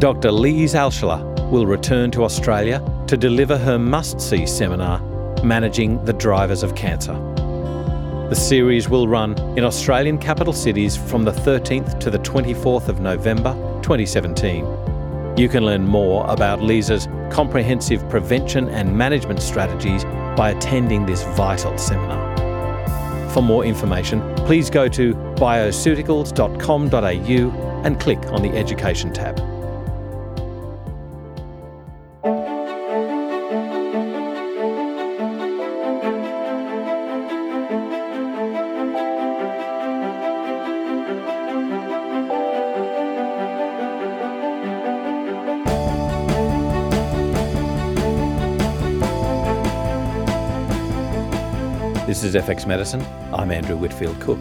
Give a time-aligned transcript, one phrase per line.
[0.00, 0.32] Dr.
[0.32, 4.98] Lise Alschuler will return to Australia to deliver her must see seminar,
[5.44, 7.12] Managing the Drivers of Cancer.
[8.30, 13.00] The series will run in Australian capital cities from the 13th to the 24th of
[13.00, 13.52] November
[13.82, 14.64] 2017.
[15.36, 20.04] You can learn more about Lisa's comprehensive prevention and management strategies
[20.34, 23.28] by attending this vital seminar.
[23.34, 29.59] For more information, please go to bioceuticals.com.au and click on the Education tab.
[52.20, 53.00] This is FX Medicine.
[53.32, 54.38] I'm Andrew Whitfield Cook.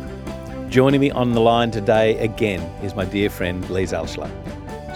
[0.67, 4.29] Joining me on the line today again is my dear friend Lise Alschuler.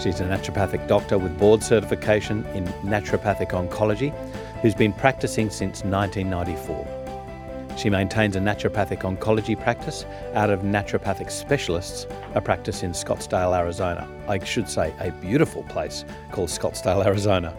[0.02, 4.12] She's a naturopathic doctor with board certification in naturopathic oncology
[4.60, 7.78] who's been practicing since 1994.
[7.78, 10.04] She maintains a naturopathic oncology practice
[10.34, 14.06] out of naturopathic specialists, a practice in Scottsdale, Arizona.
[14.28, 17.56] I should say a beautiful place called Scottsdale, Arizona.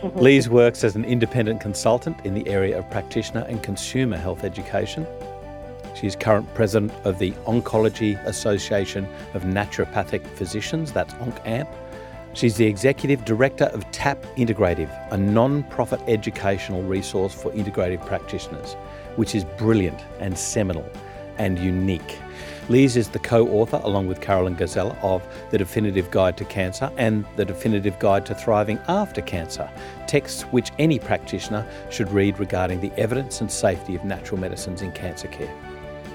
[0.00, 0.18] Mm-hmm.
[0.18, 5.06] Lise works as an independent consultant in the area of practitioner and consumer health education.
[5.94, 11.68] She is current president of the Oncology Association of Naturopathic Physicians, that's OncANP.
[12.32, 18.74] She's the executive director of TAP Integrative, a non profit educational resource for integrative practitioners,
[19.16, 20.88] which is brilliant and seminal
[21.36, 22.18] and unique.
[22.70, 26.88] Lise is the co author, along with Karolyn Gazella, of The Definitive Guide to Cancer
[26.98, 29.68] and The Definitive Guide to Thriving After Cancer,
[30.06, 34.92] texts which any practitioner should read regarding the evidence and safety of natural medicines in
[34.92, 35.52] cancer care.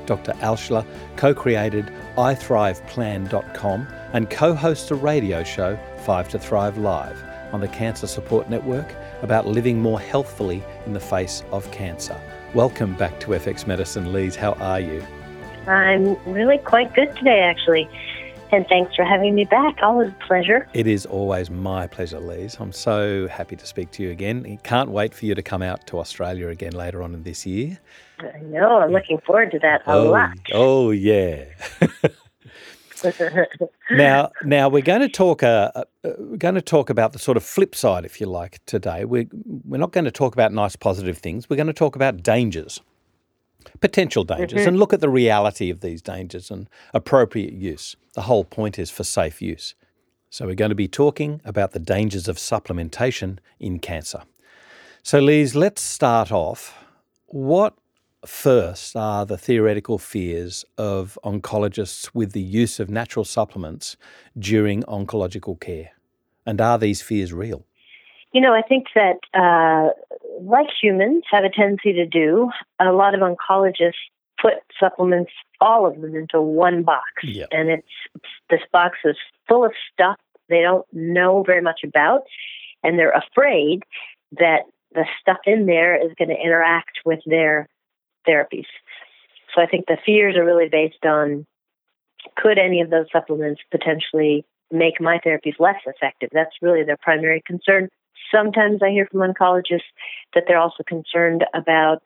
[0.06, 0.32] Dr.
[0.36, 0.86] Alschuler
[1.18, 7.68] co created ithriveplan.com and co hosts a radio show, Five to Thrive Live, on the
[7.68, 12.18] Cancer Support Network about living more healthfully in the face of cancer.
[12.54, 14.38] Welcome back to FX Medicine, Lise.
[14.38, 15.06] How are you?
[15.68, 17.90] I'm really quite good today, actually.
[18.52, 19.78] And thanks for having me back.
[19.82, 20.68] Always a pleasure.
[20.74, 22.58] It is always my pleasure, Lise.
[22.60, 24.60] I'm so happy to speak to you again.
[24.64, 27.80] Can't wait for you to come out to Australia again later on in this year.
[28.20, 28.78] I know.
[28.78, 30.38] I'm looking forward to that a oh, lot.
[30.54, 31.46] Oh, yeah.
[33.92, 35.42] now, now we're going to talk.
[35.42, 38.64] Uh, uh, we're going to talk about the sort of flip side, if you like,
[38.66, 39.06] today.
[39.06, 39.28] We're
[39.66, 41.50] we're not going to talk about nice, positive things.
[41.50, 42.80] We're going to talk about dangers
[43.80, 44.70] potential dangers mm-hmm.
[44.70, 47.96] and look at the reality of these dangers and appropriate use.
[48.14, 49.76] The whole point is for safe use.
[50.30, 54.24] So, we're going to be talking about the dangers of supplementation in cancer.
[55.02, 56.84] So, Lise, let's start off.
[57.28, 57.76] What
[58.26, 63.98] first are the theoretical fears of oncologists with the use of natural supplements
[64.38, 65.92] during oncological care?
[66.46, 67.66] And are these fears real?
[68.32, 69.94] You know, I think that uh,
[70.42, 73.94] like humans have a tendency to do, a lot of oncologists
[74.42, 75.32] put supplements,
[75.62, 77.06] all of them, into one box.
[77.24, 77.50] Yep.
[77.52, 77.88] And it's
[78.50, 79.16] this box is
[79.48, 80.18] full of stuff
[80.50, 82.24] they don't know very much about,
[82.84, 83.84] and they're afraid
[84.38, 84.64] that
[84.94, 87.68] the stuff in there is going to interact with their
[88.28, 88.68] therapies.
[89.54, 91.46] So I think the fears are really based on
[92.38, 96.30] could any of those supplements potentially make my therapies less effective?
[96.32, 97.90] That's really their primary concern.
[98.36, 99.92] Sometimes I hear from oncologists
[100.34, 102.02] that they're also concerned about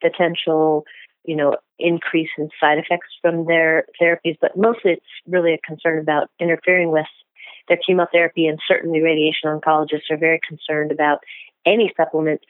[0.00, 0.84] potential,
[1.24, 5.98] you know, increase in side effects from their therapies, but mostly it's really a concern
[5.98, 7.06] about interfering with
[7.68, 11.18] their chemotherapy, and certainly radiation oncologists are very concerned about
[11.66, 12.40] any supplement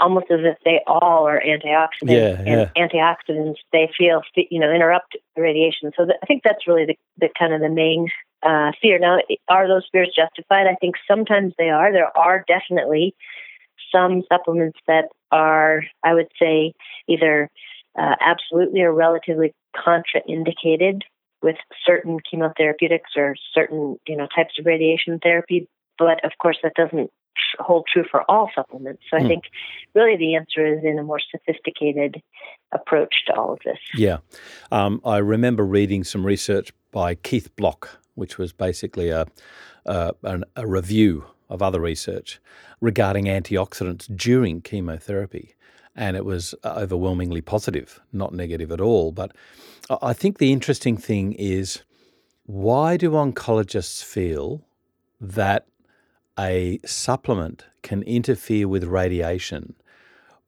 [0.00, 2.70] almost as if they all are antioxidants yeah, and yeah.
[2.76, 7.52] antioxidants they feel you know interrupt radiation so i think that's really the, the kind
[7.54, 8.08] of the main
[8.42, 8.98] uh, fear.
[8.98, 10.66] Now, are those fears justified?
[10.66, 11.92] I think sometimes they are.
[11.92, 13.14] There are definitely
[13.94, 16.72] some supplements that are, I would say,
[17.08, 17.50] either
[17.98, 21.02] uh, absolutely or relatively contraindicated
[21.42, 25.68] with certain chemotherapeutics or certain, you know, types of radiation therapy.
[25.98, 27.10] But of course, that doesn't
[27.58, 29.02] hold true for all supplements.
[29.10, 29.28] So I mm.
[29.28, 29.44] think
[29.94, 32.22] really the answer is in a more sophisticated
[32.72, 33.78] approach to all of this.
[33.94, 34.18] Yeah.
[34.70, 39.26] Um, I remember reading some research by Keith Block which was basically a,
[39.86, 40.12] a,
[40.56, 42.40] a review of other research
[42.80, 45.54] regarding antioxidants during chemotherapy.
[45.94, 49.12] And it was uh, overwhelmingly positive, not negative at all.
[49.12, 49.36] But
[50.00, 51.82] I think the interesting thing is
[52.44, 54.62] why do oncologists feel
[55.20, 55.66] that
[56.38, 59.74] a supplement can interfere with radiation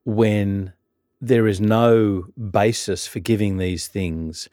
[0.05, 0.72] when
[1.20, 4.49] there is no basis for giving these things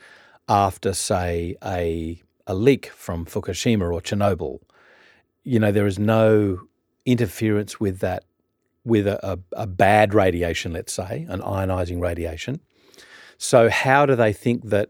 [0.48, 4.59] after, say, a a leak from Fukushima or Chernobyl.
[5.44, 6.59] you know, there is no
[7.06, 8.25] interference with that,
[8.83, 12.59] with a, a, a bad radiation, let's say, an ionizing radiation.
[13.38, 14.89] So, how do they think that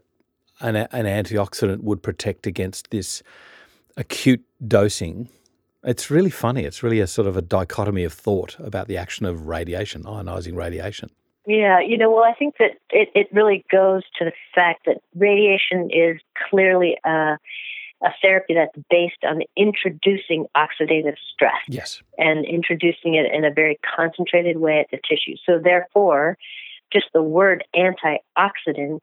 [0.60, 3.22] an, an antioxidant would protect against this
[3.96, 5.28] acute dosing?
[5.84, 6.64] It's really funny.
[6.64, 10.56] It's really a sort of a dichotomy of thought about the action of radiation, ionizing
[10.56, 11.10] radiation.
[11.46, 14.98] Yeah, you know, well, I think that it, it really goes to the fact that
[15.16, 17.36] radiation is clearly a,
[18.02, 21.60] a therapy that's based on introducing oxidative stress.
[21.68, 22.00] Yes.
[22.16, 25.36] And introducing it in a very concentrated way at the tissue.
[25.44, 26.38] So, therefore,
[26.92, 29.00] just the word antioxidant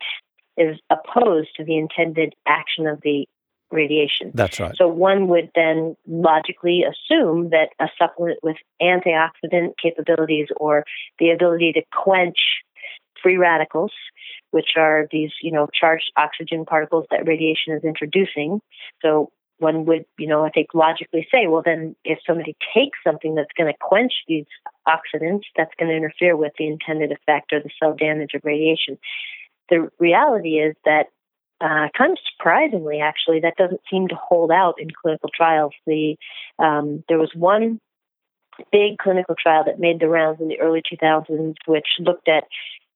[0.55, 3.27] is opposed to the intended action of the
[3.71, 4.31] radiation.
[4.33, 4.75] That's right.
[4.75, 10.85] So one would then logically assume that a supplement with antioxidant capabilities or
[11.19, 12.37] the ability to quench
[13.21, 13.91] free radicals,
[14.51, 18.61] which are these, you know, charged oxygen particles that radiation is introducing.
[19.01, 23.35] So one would, you know, I think logically say, well, then if somebody takes something
[23.35, 24.45] that's going to quench these
[24.87, 28.97] oxidants, that's going to interfere with the intended effect or the cell damage of radiation.
[29.69, 31.07] The reality is that
[31.61, 35.73] uh, kind of surprisingly, actually, that doesn't seem to hold out in clinical trials.
[35.85, 36.15] The
[36.57, 37.79] um, there was one
[38.71, 42.45] big clinical trial that made the rounds in the early 2000s, which looked at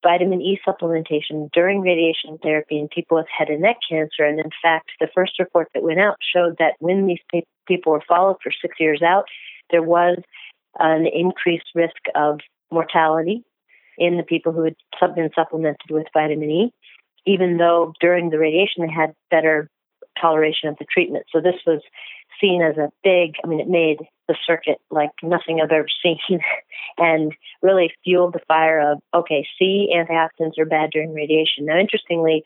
[0.02, 4.24] vitamin E supplementation during radiation therapy in people with head and neck cancer.
[4.24, 8.04] And in fact, the first report that went out showed that when these people were
[8.06, 9.24] followed for six years out,
[9.70, 10.18] there was
[10.78, 12.40] an increased risk of
[12.70, 13.42] mortality
[13.96, 16.72] in the people who had been supplemented with vitamin E
[17.26, 19.68] even though during the radiation they had better
[20.20, 21.26] toleration of the treatment.
[21.32, 21.80] So this was
[22.40, 23.98] seen as a big, I mean, it made
[24.28, 26.40] the circuit like nothing I've ever seen
[26.98, 27.32] and
[27.62, 31.66] really fueled the fire of, okay, see, antioxidants are bad during radiation.
[31.66, 32.44] Now, interestingly,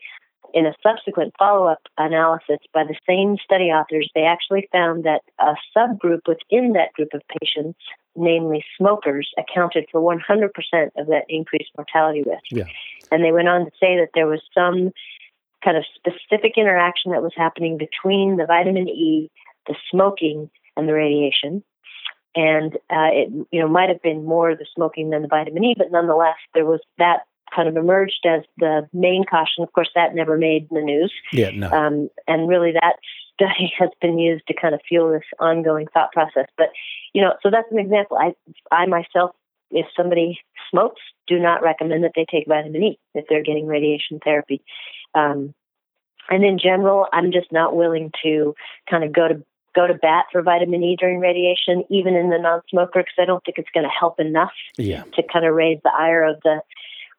[0.53, 5.21] in a subsequent follow up analysis by the same study authors, they actually found that
[5.39, 7.79] a subgroup within that group of patients,
[8.15, 10.49] namely smokers, accounted for 100%
[10.97, 12.43] of that increased mortality risk.
[12.51, 12.65] Yeah.
[13.11, 14.91] And they went on to say that there was some
[15.63, 19.29] kind of specific interaction that was happening between the vitamin E,
[19.67, 21.63] the smoking, and the radiation.
[22.35, 25.75] And uh, it, you know, might have been more the smoking than the vitamin E,
[25.77, 27.21] but nonetheless, there was that
[27.53, 29.63] kind of emerged as the main caution.
[29.63, 31.11] Of course, that never made the news.
[31.33, 31.69] Yeah, no.
[31.71, 32.97] Um, and really, that
[33.39, 36.47] study has been used to kind of fuel this ongoing thought process.
[36.57, 36.69] But
[37.13, 38.17] you know, so that's an example.
[38.17, 38.33] I,
[38.71, 39.31] I myself
[39.71, 40.39] if somebody
[40.71, 44.63] smokes, do not recommend that they take vitamin E if they're getting radiation therapy.
[45.13, 45.53] Um,
[46.29, 48.55] and in general, I'm just not willing to
[48.89, 49.43] kind of go to
[49.75, 53.43] go to bat for vitamin E during radiation, even in the non-smoker, because I don't
[53.45, 55.03] think it's going to help enough yeah.
[55.13, 56.61] to kind of raise the ire of the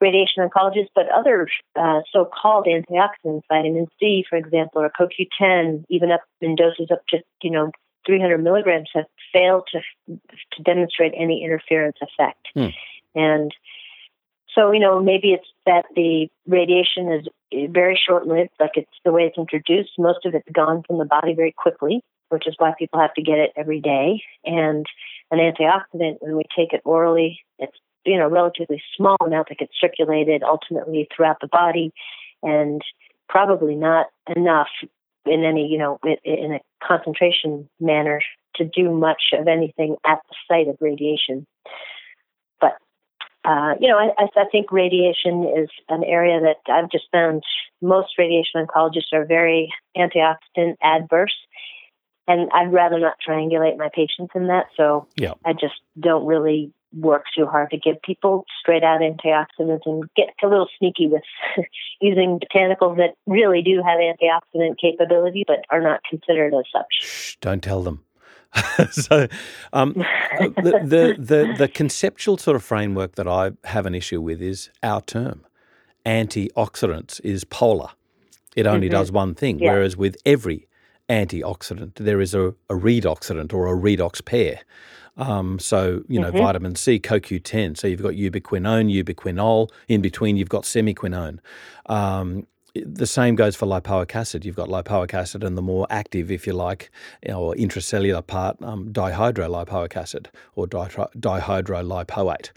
[0.00, 0.91] radiation oncologists.
[0.94, 6.88] But other uh, so-called antioxidants, vitamin C, for example, or CoQ10, even up in doses
[6.91, 7.70] up to you know
[8.06, 9.81] 300 milligrams, have failed to
[10.17, 12.49] to demonstrate any interference effect.
[12.55, 12.69] Hmm.
[13.14, 13.52] And
[14.55, 19.12] so, you know, maybe it's that the radiation is very short lived, like it's the
[19.12, 19.91] way it's introduced.
[19.99, 23.23] Most of it's gone from the body very quickly, which is why people have to
[23.23, 24.23] get it every day.
[24.44, 24.87] And
[25.31, 29.73] an antioxidant, when we take it orally, it's, you know, relatively small amount that gets
[29.81, 31.93] circulated ultimately throughout the body
[32.43, 32.82] and
[33.29, 34.69] probably not enough
[35.26, 38.20] in any, you know, in a concentration manner
[38.56, 41.47] to do much of anything at the site of radiation.
[42.61, 42.73] But
[43.45, 47.42] uh, you know, I, I think radiation is an area that I've just found
[47.80, 51.37] most radiation oncologists are very antioxidant adverse,
[52.31, 54.67] and I'd rather not triangulate my patients in that.
[54.77, 55.35] So yeah.
[55.45, 60.29] I just don't really work too hard to give people straight out antioxidants and get
[60.43, 61.23] a little sneaky with
[62.01, 66.87] using botanicals that really do have antioxidant capability but are not considered as such.
[67.01, 68.05] Shh, don't tell them.
[68.91, 69.29] so,
[69.73, 74.43] um, the, the, the the conceptual sort of framework that I have an issue with
[74.43, 75.47] is our term,
[76.05, 77.91] antioxidants is polar.
[78.57, 78.97] It only mm-hmm.
[78.97, 79.71] does one thing, yeah.
[79.71, 80.67] whereas with every
[81.11, 84.61] antioxidant there is a, a redoxidant or a redox pair.
[85.17, 86.38] Um, so you know, mm-hmm.
[86.38, 87.76] vitamin C, CoQ10.
[87.76, 89.71] So you've got ubiquinone, ubiquinol.
[89.88, 91.40] In between, you've got semiquinone.
[91.87, 94.45] Um, the same goes for lipoic acid.
[94.45, 96.90] You've got lipoic acid and the more active, if you like,
[97.26, 102.50] or intracellular part, um, dihydrolipoic acid or di- dihydrolipoate.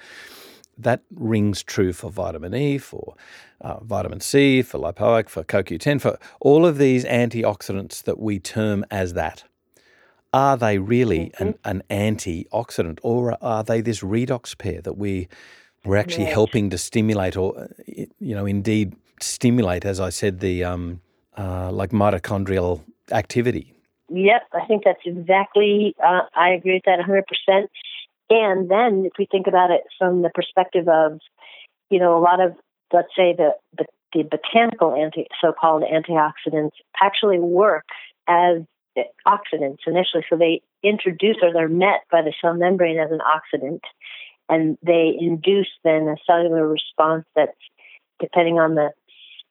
[0.77, 3.15] That rings true for vitamin E, for
[3.61, 8.85] uh, vitamin C, for lipoic, for CoQ10, for all of these antioxidants that we term
[8.89, 9.43] as that.
[10.33, 11.51] Are they really mm-hmm.
[11.63, 15.27] an, an antioxidant or are they this redox pair that we,
[15.85, 21.01] we're actually helping to stimulate or, you know, indeed stimulate, as I said, the um,
[21.37, 23.73] uh, like mitochondrial activity.
[24.09, 25.95] Yep, I think that's exactly.
[26.03, 27.25] Uh, I agree with that 100.
[28.29, 31.19] And then, if we think about it from the perspective of,
[31.89, 32.55] you know, a lot of,
[32.91, 37.85] let's say, the the, the botanical anti, so-called antioxidants actually work
[38.27, 38.61] as
[39.27, 40.23] oxidants initially.
[40.29, 43.81] So they introduce or they're met by the cell membrane as an oxidant,
[44.49, 47.51] and they induce then a cellular response that's
[48.19, 48.91] depending on the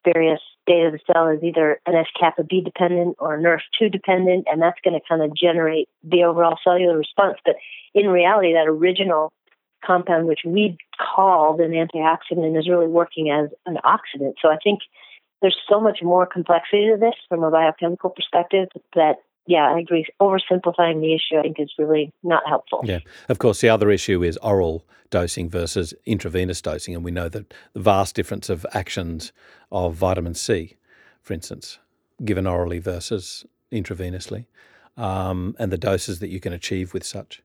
[0.05, 4.62] various state of the cell is either NF kappa B dependent or Nrf2 dependent, and
[4.62, 7.38] that's going to kind of generate the overall cellular response.
[7.45, 7.57] But
[7.95, 9.33] in reality, that original
[9.85, 14.35] compound, which we called an antioxidant, is really working as an oxidant.
[14.40, 14.81] So I think
[15.40, 20.06] there's so much more complexity to this from a biochemical perspective that yeah, I agree.
[20.20, 22.80] Oversimplifying the issue, I think, is really not helpful.
[22.84, 23.00] Yeah.
[23.28, 26.94] Of course, the other issue is oral dosing versus intravenous dosing.
[26.94, 29.32] And we know that the vast difference of actions
[29.70, 30.76] of vitamin C,
[31.22, 31.78] for instance,
[32.25, 34.46] given orally versus intravenously,
[34.96, 37.42] um, and the doses that you can achieve with such.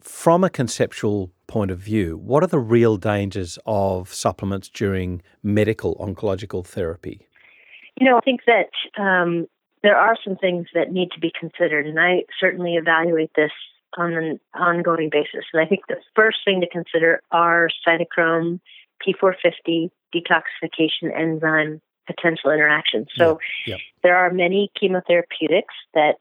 [0.00, 5.96] From a conceptual point of view, what are the real dangers of supplements during medical
[5.96, 7.26] oncological therapy?
[7.98, 9.46] You know, I think that um,
[9.84, 13.52] there are some things that need to be considered, and I certainly evaluate this
[13.98, 15.44] on an ongoing basis.
[15.52, 18.60] And I think the first thing to consider are cytochrome
[19.06, 23.08] P450 detoxification enzyme potential interactions.
[23.14, 23.82] So yeah, yeah.
[24.02, 26.14] there are many chemotherapeutics that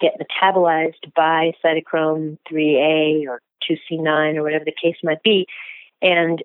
[0.00, 5.46] get metabolized by cytochrome 3A or 2C9 or whatever the case might be.
[6.00, 6.42] And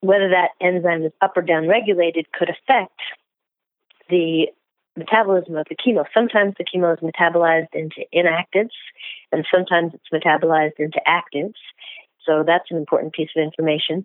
[0.00, 3.00] whether that enzyme is up or down regulated could affect
[4.10, 4.48] the
[4.98, 6.04] metabolism of the chemo.
[6.12, 8.76] Sometimes the chemo is metabolized into inactives,
[9.32, 11.54] and sometimes it's metabolized into actives.
[12.24, 14.04] So that's an important piece of information.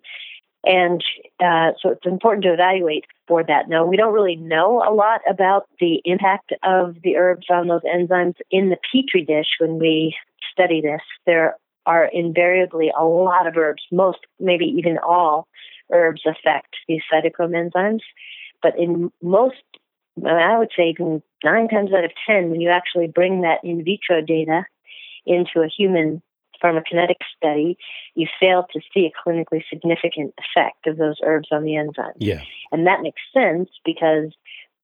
[0.66, 1.04] And
[1.40, 3.68] uh, so it's important to evaluate for that.
[3.68, 7.82] Now, we don't really know a lot about the impact of the herbs on those
[7.82, 10.16] enzymes in the petri dish when we
[10.50, 11.02] study this.
[11.26, 15.48] There are invariably a lot of herbs, most, maybe even all
[15.92, 18.00] herbs affect these cytochrome enzymes.
[18.62, 19.56] But in most
[20.24, 23.84] I would say even nine times out of 10, when you actually bring that in
[23.84, 24.64] vitro data
[25.26, 26.22] into a human
[26.62, 27.76] pharmacokinetic study,
[28.14, 32.12] you fail to see a clinically significant effect of those herbs on the enzyme.
[32.18, 32.42] Yeah.
[32.72, 34.32] And that makes sense because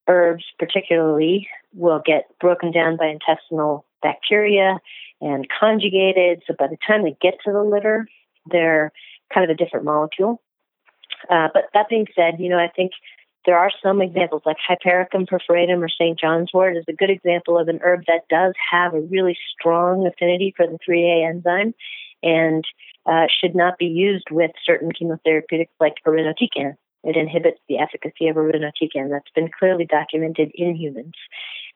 [0.08, 4.78] herbs, particularly, will get broken down by intestinal bacteria
[5.20, 6.42] and conjugated.
[6.46, 8.06] So by the time they get to the liver,
[8.50, 8.92] they're
[9.32, 10.42] kind of a different molecule.
[11.28, 12.92] Uh, but that being said, you know, I think
[13.46, 16.18] there are some examples, like Hypericum perforatum or St.
[16.18, 20.06] John's wort is a good example of an herb that does have a really strong
[20.06, 21.74] affinity for the 3A enzyme
[22.22, 22.64] and
[23.06, 26.76] uh, should not be used with certain chemotherapeutics like irinotecan.
[27.02, 29.10] It inhibits the efficacy of irinotecan.
[29.10, 31.14] That's been clearly documented in humans.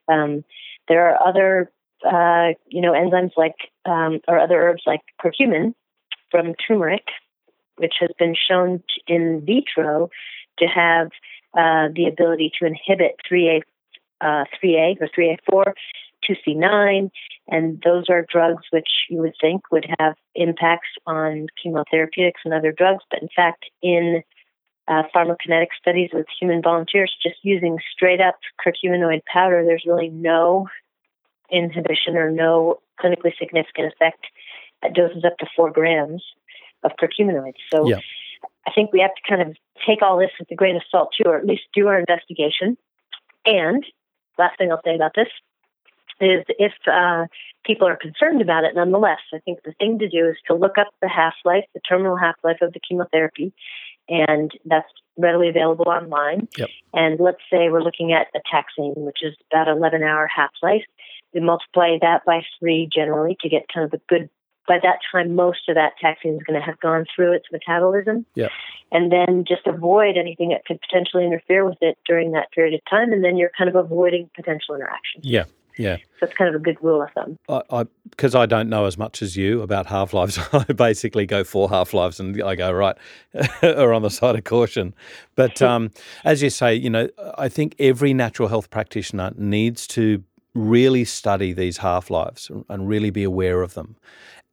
[0.06, 0.44] Um,
[0.86, 1.70] there are other,
[2.06, 3.56] uh, you know, enzymes like,
[3.86, 5.74] um, or other herbs like curcumin
[6.30, 7.06] from turmeric,
[7.76, 10.10] which has been shown in vitro
[10.58, 11.08] to have
[11.56, 13.62] uh, the ability to inhibit 3A,
[14.20, 15.72] uh, 3A or 3A4,
[16.28, 17.10] 2C9,
[17.48, 22.72] and those are drugs which you would think would have impacts on chemotherapeutics and other
[22.72, 24.22] drugs, but in fact, in
[24.88, 30.68] uh, pharmacokinetic studies with human volunteers, just using straight up curcuminoid powder, there's really no
[31.50, 34.26] inhibition or no clinically significant effect
[34.82, 36.22] at doses up to four grams
[36.82, 37.54] of curcuminoids.
[37.72, 38.00] So yeah.
[38.66, 41.10] I think we have to kind of take all this with a grain of salt
[41.16, 42.76] too, or at least do our investigation.
[43.44, 43.84] And
[44.38, 45.28] last thing I'll say about this
[46.20, 47.26] is if uh,
[47.64, 50.78] people are concerned about it, nonetheless, I think the thing to do is to look
[50.78, 53.52] up the half life, the terminal half life of the chemotherapy,
[54.08, 56.48] and that's readily available online.
[56.56, 56.68] Yep.
[56.92, 60.84] And let's say we're looking at a taxane, which is about 11 hour half life.
[61.32, 64.28] We multiply that by three generally to get kind of a good
[64.66, 68.24] by that time, most of that taxane is going to have gone through its metabolism.
[68.34, 68.48] Yeah.
[68.92, 72.80] And then just avoid anything that could potentially interfere with it during that period of
[72.88, 73.12] time.
[73.12, 75.24] And then you're kind of avoiding potential interactions.
[75.24, 75.44] Yeah.
[75.76, 75.96] Yeah.
[76.20, 77.38] So it's kind of a good rule of thumb.
[77.48, 81.26] I, because I, I, don't know as much as you about half lives, I basically
[81.26, 82.96] go for half lives and I go right
[83.62, 84.94] or on the side of caution.
[85.34, 85.90] But um,
[86.24, 90.22] as you say, you know, I think every natural health practitioner needs to
[90.54, 93.96] really study these half lives and really be aware of them.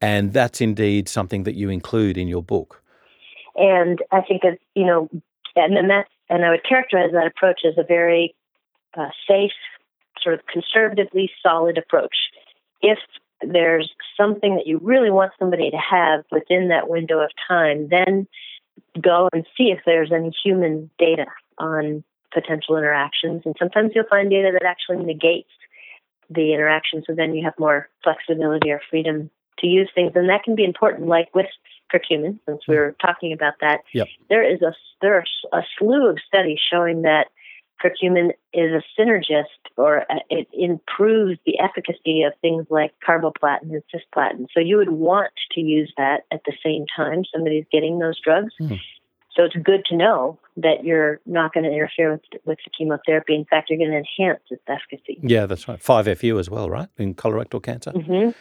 [0.01, 2.81] And that's indeed something that you include in your book.
[3.55, 5.09] And I think that, you know,
[5.55, 5.91] and, and
[6.29, 8.33] and I would characterize that approach as a very
[8.97, 9.51] uh, safe,
[10.21, 12.15] sort of conservatively solid approach.
[12.81, 12.99] If
[13.41, 18.27] there's something that you really want somebody to have within that window of time, then
[19.01, 21.25] go and see if there's any human data
[21.57, 22.03] on
[22.33, 23.41] potential interactions.
[23.45, 25.49] And sometimes you'll find data that actually negates
[26.29, 27.03] the interaction.
[27.05, 29.29] So then you have more flexibility or freedom
[29.61, 31.07] to use things, and that can be important.
[31.07, 31.47] Like with
[31.93, 34.07] curcumin, since we were talking about that, Yep.
[34.29, 35.25] there is a there are
[35.59, 37.27] a slew of studies showing that
[37.83, 43.83] curcumin is a synergist or uh, it improves the efficacy of things like carboplatin and
[43.93, 44.45] cisplatin.
[44.53, 48.53] So you would want to use that at the same time somebody's getting those drugs.
[48.61, 48.79] Mhm.
[49.35, 53.33] So it's good to know that you're not going to interfere with with the chemotherapy.
[53.33, 55.19] In fact, you're going to enhance its efficacy.
[55.23, 55.79] Yeah, that's right.
[55.79, 56.89] 5FU as well, right?
[56.97, 57.91] In colorectal cancer.
[57.91, 58.31] hmm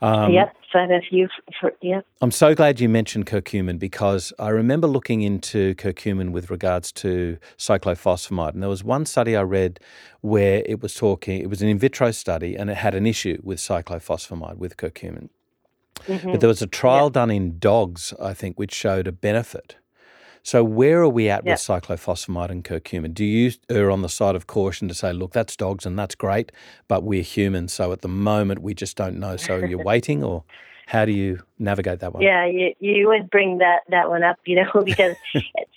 [0.00, 1.28] Um, yep, 5FU.
[1.28, 2.06] For, for, yep.
[2.20, 7.38] I'm so glad you mentioned curcumin because I remember looking into curcumin with regards to
[7.56, 8.54] cyclophosphamide.
[8.54, 9.80] And there was one study I read
[10.20, 13.40] where it was talking, it was an in vitro study, and it had an issue
[13.42, 15.30] with cyclophosphamide with curcumin.
[16.06, 16.30] Mhm.
[16.30, 19.76] But there was a trial done in dogs, I think, which showed a benefit.
[20.48, 21.52] So where are we at Yeah.
[21.52, 23.12] with cyclophosphamide and curcumin?
[23.12, 26.14] Do you err on the side of caution to say, look, that's dogs and that's
[26.14, 26.50] great,
[26.88, 29.36] but we're humans, so at the moment we just don't know.
[29.36, 30.44] So you're waiting, or
[30.86, 32.22] how do you navigate that one?
[32.22, 35.16] Yeah, you, you would bring that, that one up, you know, because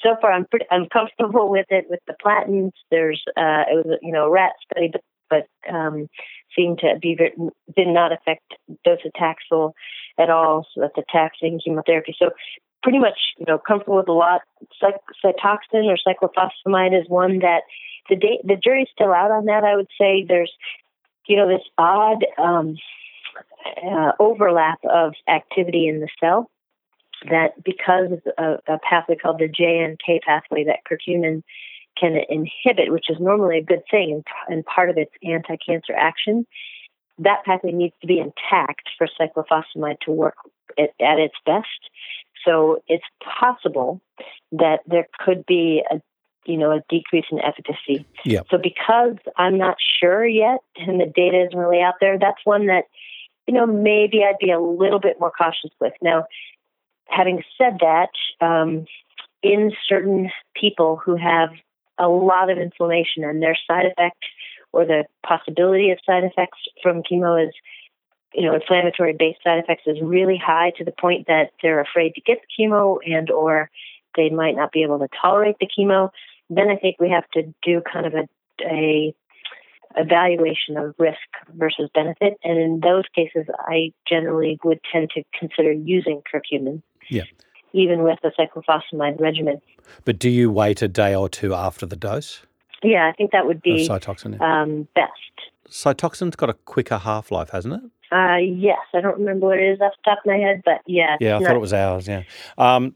[0.02, 2.72] so far I'm pretty I'm comfortable with it with the platins.
[2.90, 6.08] There's uh, it was you know a rat study, but but um,
[6.56, 8.54] seemed to be did not affect
[8.88, 9.74] docetaxel
[10.18, 10.66] at all.
[10.74, 12.16] So that's a taxane chemotherapy.
[12.18, 12.30] So
[12.84, 14.42] pretty much you know comfortable with a lot.
[14.82, 17.62] Cytoxan or cyclophosphamide is one that
[18.10, 19.64] the the jury's still out on that.
[19.64, 20.52] I would say there's
[21.28, 22.26] you know this odd.
[22.38, 22.78] Um,
[23.86, 26.50] uh, overlap of activity in the cell
[27.30, 31.44] that because of a, a pathway called the JNK pathway that curcumin
[31.98, 36.48] can inhibit, which is normally a good thing and, and part of its anti-cancer action,
[37.20, 40.36] that pathway needs to be intact for cyclophosphamide to work
[40.80, 41.68] at, at its best.
[42.46, 43.04] So it's
[43.40, 44.02] possible
[44.52, 46.02] that there could be a
[46.46, 48.06] you know a decrease in efficacy.
[48.26, 48.48] Yep.
[48.50, 52.68] So because I'm not sure yet, and the data isn't really out there, that's one
[52.68, 52.86] that
[53.48, 55.94] you know maybe I'd be a little bit more cautious with.
[56.02, 56.26] Now,
[57.08, 58.10] having said that,
[58.46, 58.86] um,
[59.44, 61.50] in certain people who have
[61.98, 64.24] a lot of inflammation and their side effect
[64.74, 67.54] or the possibility of side effects from chemo is
[68.34, 72.14] you know inflammatory based side effects is really high to the point that they're afraid
[72.16, 73.70] to get the chemo and or
[74.16, 76.10] they might not be able to tolerate the chemo
[76.50, 78.28] then i think we have to do kind of a,
[78.66, 79.14] a
[79.98, 81.18] evaluation of risk
[81.56, 87.24] versus benefit and in those cases i generally would tend to consider using curcumin Yeah.
[87.74, 89.62] even with a cyclophosphamide regimen
[90.06, 92.44] But do you wait a day or two after the dose
[92.84, 94.40] yeah i think that would be Cytoxan?
[94.42, 95.12] um, best
[95.70, 97.90] Cytoxan's got a quicker half life, hasn't it?
[98.12, 100.82] Uh, yes i don't remember what it is off the top of my head but
[100.86, 102.08] yeah Yeah, I it's thought it was hours.
[102.08, 102.24] Yeah.
[102.58, 102.96] Um,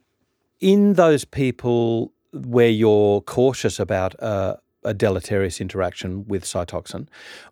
[0.60, 7.08] in those people where you're cautious about uh, a deleterious interaction with Cytoxan,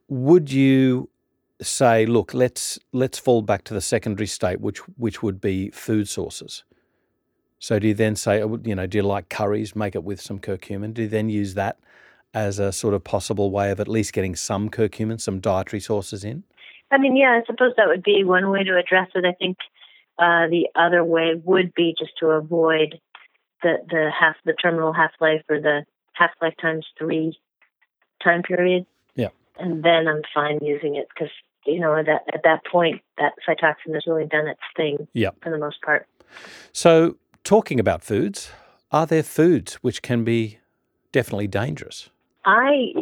[0.09, 1.09] would you
[1.61, 6.09] say, look, let's let's fall back to the secondary state, which which would be food
[6.09, 6.63] sources?
[7.59, 9.75] So do you then say, uh, you know, do you like curries?
[9.75, 10.93] Make it with some curcumin.
[10.93, 11.77] Do you then use that
[12.33, 16.23] as a sort of possible way of at least getting some curcumin, some dietary sources
[16.25, 16.43] in?
[16.93, 19.25] I mean, yeah, I suppose that would be one way to address it.
[19.25, 19.57] I think
[20.19, 22.99] uh, the other way would be just to avoid
[23.63, 27.37] the the half the terminal half life or the half life times three
[28.23, 28.85] time period.
[29.15, 29.29] Yeah.
[29.57, 31.31] and then I'm fine using it because
[31.65, 35.07] you know at that at that point that Cytoxan has really done its thing.
[35.13, 35.31] Yeah.
[35.41, 36.07] for the most part.
[36.71, 38.51] So, talking about foods,
[38.91, 40.59] are there foods which can be
[41.11, 42.09] definitely dangerous?
[42.45, 42.93] I,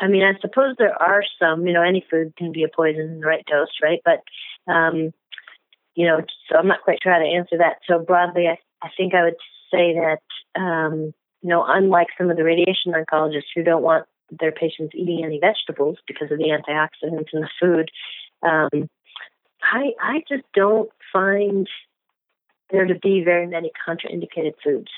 [0.00, 1.66] I mean, I suppose there are some.
[1.66, 4.00] You know, any food can be a poison in the right dose, right?
[4.04, 4.22] But,
[4.72, 5.12] um,
[5.94, 7.78] you know, so I'm not quite sure how to answer that.
[7.88, 9.36] So broadly, I, I think I would
[9.70, 11.12] say that, um,
[11.42, 15.40] you know, unlike some of the radiation oncologists who don't want their patients eating any
[15.40, 17.90] vegetables because of the antioxidants in the food,
[18.42, 18.88] um,
[19.62, 21.68] I I just don't find
[22.70, 24.90] there to be very many contraindicated foods.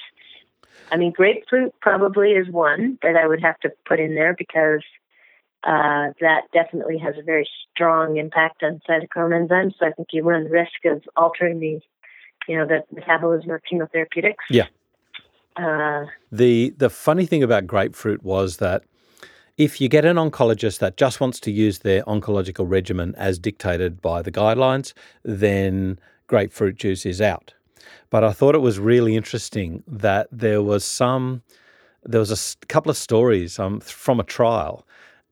[0.90, 4.82] I mean, grapefruit probably is one that I would have to put in there because
[5.64, 9.74] uh, that definitely has a very strong impact on cytochrome enzymes.
[9.78, 11.80] So I think you run the risk of altering the,
[12.48, 14.34] you know, the metabolism of chemotherapeutics.
[14.48, 14.66] Yeah.
[15.56, 18.84] Uh, The the funny thing about grapefruit was that
[19.56, 24.00] if you get an oncologist that just wants to use their oncological regimen as dictated
[24.00, 27.52] by the guidelines, then grapefruit juice is out.
[28.10, 31.42] But I thought it was really interesting that there was some
[32.02, 34.86] there was a couple of stories um, from a trial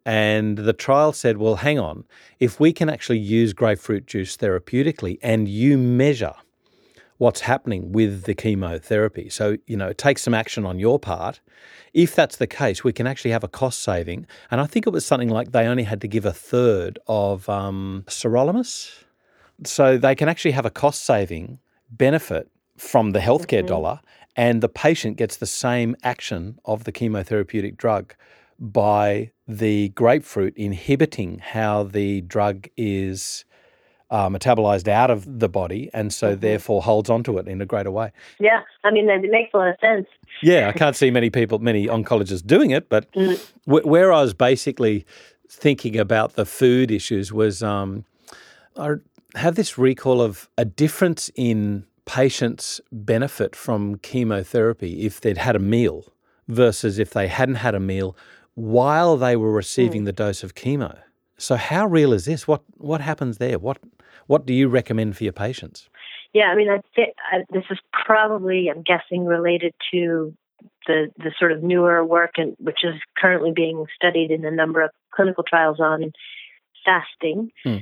[0.08, 2.04] and the trial said, well, hang on,
[2.40, 6.32] if we can actually use grapefruit juice therapeutically and you measure
[7.18, 9.28] what's happening with the chemotherapy.
[9.28, 11.40] So, you know, take some action on your part.
[11.92, 14.26] If that's the case, we can actually have a cost saving.
[14.50, 17.46] And I think it was something like they only had to give a third of
[17.50, 19.04] um, sirolimus.
[19.64, 21.58] So they can actually have a cost saving
[21.90, 23.66] benefit from the healthcare mm-hmm.
[23.66, 24.00] dollar,
[24.36, 28.14] and the patient gets the same action of the chemotherapeutic drug
[28.58, 33.44] by the grapefruit inhibiting how the drug is
[34.10, 36.40] uh, metabolized out of the body and so mm-hmm.
[36.40, 38.10] therefore holds onto it in a greater way.
[38.40, 40.06] Yeah, I mean, it makes a lot of sense.
[40.42, 43.38] yeah, I can't see many people, many oncologists doing it, but mm.
[43.66, 45.04] where I was basically
[45.48, 48.04] thinking about the food issues was um,
[48.76, 48.94] I
[49.34, 55.60] have this recall of a difference in patients' benefit from chemotherapy if they'd had a
[55.60, 56.06] meal
[56.48, 58.16] versus if they hadn't had a meal
[58.54, 60.06] while they were receiving mm.
[60.06, 60.98] the dose of chemo.
[61.36, 62.48] So how real is this?
[62.48, 63.58] What what happens there?
[63.58, 63.78] What
[64.26, 65.88] what do you recommend for your patients?
[66.32, 70.34] Yeah, I mean, I think uh, this is probably, I'm guessing, related to
[70.86, 74.80] the the sort of newer work, and which is currently being studied in a number
[74.80, 76.12] of clinical trials on
[76.84, 77.52] fasting.
[77.62, 77.78] Hmm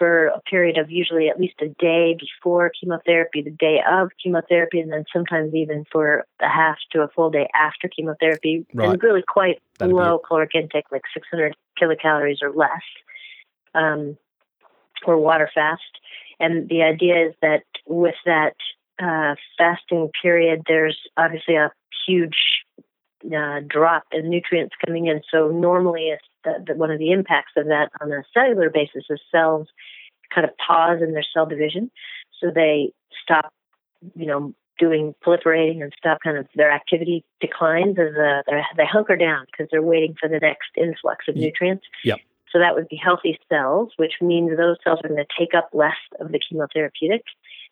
[0.00, 4.80] for a period of usually at least a day before chemotherapy, the day of chemotherapy,
[4.80, 8.64] and then sometimes even for a half to a full day after chemotherapy.
[8.72, 8.88] Right.
[8.88, 12.80] And really quite That'd low caloric intake, like 600 kilocalories or less,
[13.74, 14.16] um,
[15.04, 15.82] or water fast.
[16.40, 18.54] And the idea is that with that
[19.02, 21.70] uh, fasting period, there's obviously a
[22.06, 22.64] huge
[23.26, 25.20] uh, drop in nutrients coming in.
[25.30, 26.08] So normally,
[26.44, 29.68] the, the, one of the impacts of that on a cellular basis is cells
[30.34, 31.90] kind of pause in their cell division,
[32.40, 33.52] so they stop,
[34.14, 38.42] you know, doing proliferating and stop kind of their activity declines as uh,
[38.76, 41.84] they hunker down because they're waiting for the next influx of nutrients.
[42.04, 42.18] Yep.
[42.50, 45.70] So that would be healthy cells, which means those cells are going to take up
[45.72, 47.20] less of the chemotherapeutic.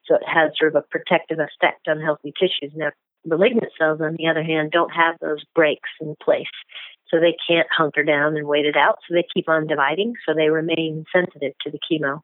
[0.06, 2.72] So it has sort of a protective effect on healthy tissues.
[2.76, 2.90] Now,
[3.26, 6.46] malignant cells, on the other hand, don't have those breaks in place.
[7.10, 8.98] So they can't hunker down and wait it out.
[9.08, 10.14] So they keep on dividing.
[10.26, 12.20] So they remain sensitive to the chemo.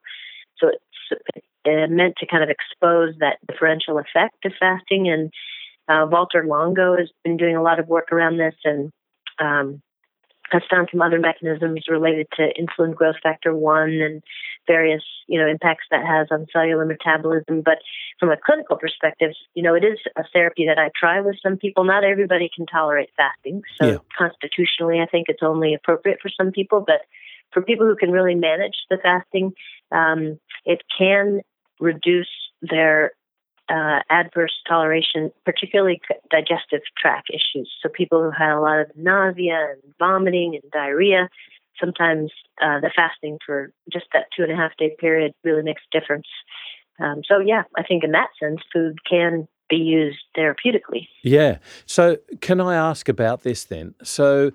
[0.57, 1.21] So it's
[1.65, 5.09] uh, meant to kind of expose that differential effect of fasting.
[5.09, 5.31] And
[5.87, 8.91] uh, Walter Longo has been doing a lot of work around this and
[9.39, 9.81] um,
[10.55, 14.23] has found some other mechanisms related to insulin growth factor 1 and
[14.65, 17.61] various, you know, impacts that has on cellular metabolism.
[17.61, 17.79] But
[18.19, 21.57] from a clinical perspective, you know, it is a therapy that I try with some
[21.57, 21.83] people.
[21.83, 23.63] Not everybody can tolerate fasting.
[23.75, 23.97] So yeah.
[24.17, 26.83] constitutionally, I think it's only appropriate for some people.
[26.85, 27.01] But
[27.51, 29.51] for people who can really manage the fasting,
[29.91, 31.41] um, it can
[31.81, 33.11] reduce their
[33.69, 37.71] uh, adverse toleration, particularly digestive tract issues.
[37.81, 41.29] So people who had a lot of nausea and vomiting and diarrhea,
[41.79, 45.81] sometimes uh, the fasting for just that two and a half day period really makes
[45.91, 46.27] a difference.
[46.99, 51.07] Um, so yeah, I think in that sense, food can be used therapeutically.
[51.23, 51.57] Yeah.
[51.85, 53.95] So can I ask about this then?
[54.03, 54.51] So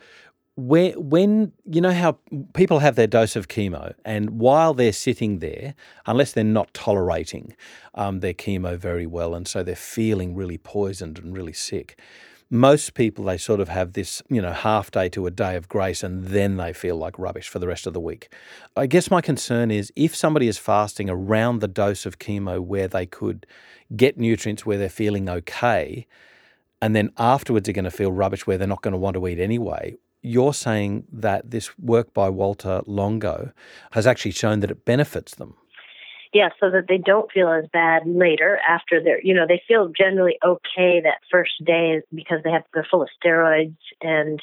[0.61, 2.19] when, when you know how
[2.55, 5.75] people have their dose of chemo, and while they're sitting there,
[6.07, 7.55] unless they're not tolerating
[7.95, 11.99] um, their chemo very well, and so they're feeling really poisoned and really sick,
[12.51, 15.69] most people they sort of have this you know half day to a day of
[15.69, 18.33] grace and then they feel like rubbish for the rest of the week.
[18.77, 22.89] I guess my concern is if somebody is fasting around the dose of chemo where
[22.89, 23.47] they could
[23.95, 26.07] get nutrients where they're feeling okay
[26.83, 29.29] and then afterwards they're going to feel rubbish where they're not going to want to
[29.29, 33.53] eat anyway you're saying that this work by Walter Longo
[33.93, 35.55] has actually shown that it benefits them.
[36.33, 39.89] Yeah, so that they don't feel as bad later after they're, you know, they feel
[39.89, 44.41] generally okay that first day because they have they're full of steroids and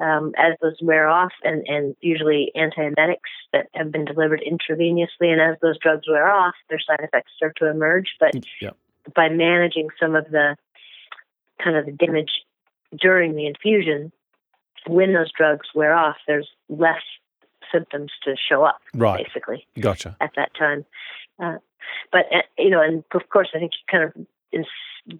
[0.00, 5.40] um, as those wear off and, and usually antiemetics that have been delivered intravenously and
[5.40, 8.14] as those drugs wear off, their side effects start to emerge.
[8.18, 8.70] But yeah.
[9.14, 10.56] by managing some of the
[11.62, 12.30] kind of the damage
[12.96, 14.12] during the infusion,
[14.86, 17.02] when those drugs wear off, there's less
[17.72, 18.80] symptoms to show up.
[18.94, 19.24] Right.
[19.24, 19.66] Basically.
[19.78, 20.16] Gotcha.
[20.20, 20.84] At that time,
[21.42, 21.58] uh,
[22.12, 24.12] but uh, you know, and of course, I think kind of
[24.52, 24.66] is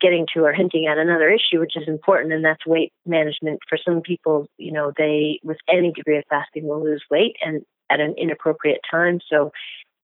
[0.01, 3.61] getting to or hinting at another issue, which is important, and that's weight management.
[3.69, 7.63] For some people, you know, they with any degree of fasting will lose weight and
[7.91, 9.21] at an inappropriate time.
[9.31, 9.53] So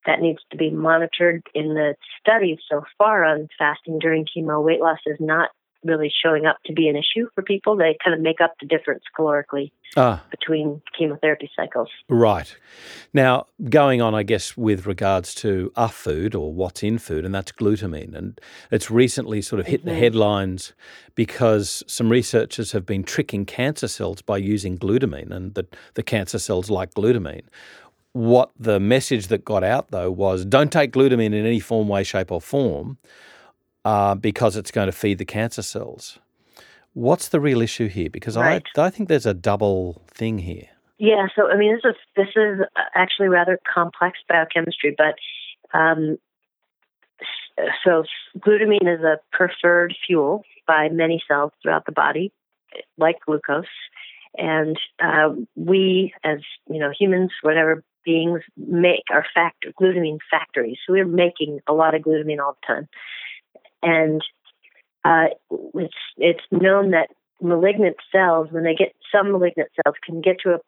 [0.06, 4.62] that needs to be monitored in the studies so far on fasting during chemo.
[4.62, 5.50] Weight loss is not
[5.84, 7.76] really showing up to be an issue for people.
[7.76, 10.22] They kind of make up the difference calorically ah.
[10.30, 11.88] between chemotherapy cycles.
[12.08, 12.56] Right.
[13.12, 17.34] Now, going on, I guess, with regards to a food or what's in food, and
[17.34, 18.14] that's glutamine.
[18.14, 19.90] And it's recently sort of hit mm-hmm.
[19.90, 20.72] the headlines
[21.14, 26.38] because some researchers have been tricking cancer cells by using glutamine, and the, the cancer
[26.38, 27.44] cells like glutamine.
[28.12, 32.04] What the message that got out, though, was don't take glutamine in any form, way,
[32.04, 32.98] shape, or form
[33.84, 36.18] uh, because it's going to feed the cancer cells.
[36.92, 38.08] What's the real issue here?
[38.08, 38.62] Because Right.
[38.76, 40.68] I, I think there's a double thing here.
[40.98, 42.60] Yeah, so I mean, this is this is
[42.94, 45.16] actually rather complex biochemistry, but
[45.76, 46.18] um,
[47.84, 48.04] so
[48.38, 52.32] glutamine is a preferred fuel by many cells throughout the body,
[52.96, 53.66] like glucose,
[54.36, 56.38] and uh, we, as
[56.70, 60.78] you know, humans, whatever beings, make our factor glutamine factories.
[60.86, 62.88] So we're making a lot of glutamine all the time,
[63.84, 64.22] and
[65.04, 65.26] uh,
[65.74, 67.08] it's it's known that
[67.40, 70.58] malignant cells, when they get some malignant cells, can get to a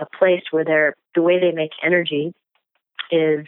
[0.00, 2.32] a place where they're the way they make energy
[3.10, 3.46] is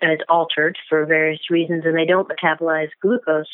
[0.00, 3.46] is altered for various reasons, and they don't metabolize glucose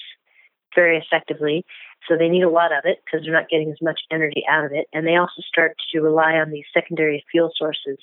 [0.75, 1.65] very effectively.
[2.09, 4.65] So they need a lot of it because they're not getting as much energy out
[4.65, 7.99] of it, and they also start to rely on these secondary fuel sources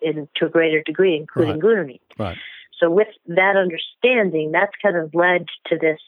[0.00, 2.00] in to a greater degree, including glutamine.
[2.18, 2.38] Right.
[2.80, 6.00] So with that understanding, that's kind of led to this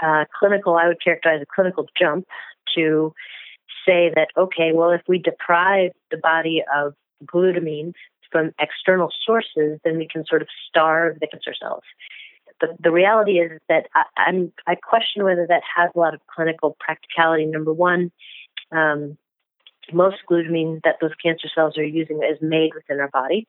[0.00, 0.76] uh, clinical.
[0.76, 2.26] I would characterize a clinical jump
[2.74, 3.12] to
[3.86, 6.94] say that okay, well, if we deprive the body of
[7.24, 7.92] glutamine
[8.30, 11.82] from external sources, then we can sort of starve the cancer cells.
[12.60, 16.20] The, the reality is that I, I'm I question whether that has a lot of
[16.34, 17.46] clinical practicality.
[17.46, 18.10] Number one,
[18.72, 19.16] um,
[19.92, 23.46] most glutamine that those cancer cells are using is made within our body,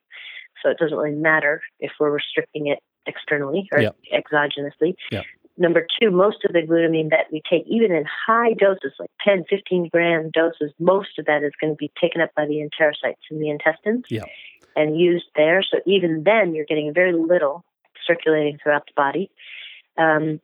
[0.62, 3.96] so it doesn't really matter if we're restricting it externally or Yep.
[4.14, 4.96] exogenously.
[5.12, 5.26] Yep.
[5.58, 9.44] Number two, most of the glutamine that we take, even in high doses, like 10,
[9.50, 13.16] 15 gram doses, most of that is going to be taken up by the enterocytes
[13.30, 14.28] in the intestines Yep.
[14.76, 15.62] and used there.
[15.62, 17.66] So even then, you're getting very little
[18.08, 19.30] circulating throughout the body.
[19.98, 20.40] Um,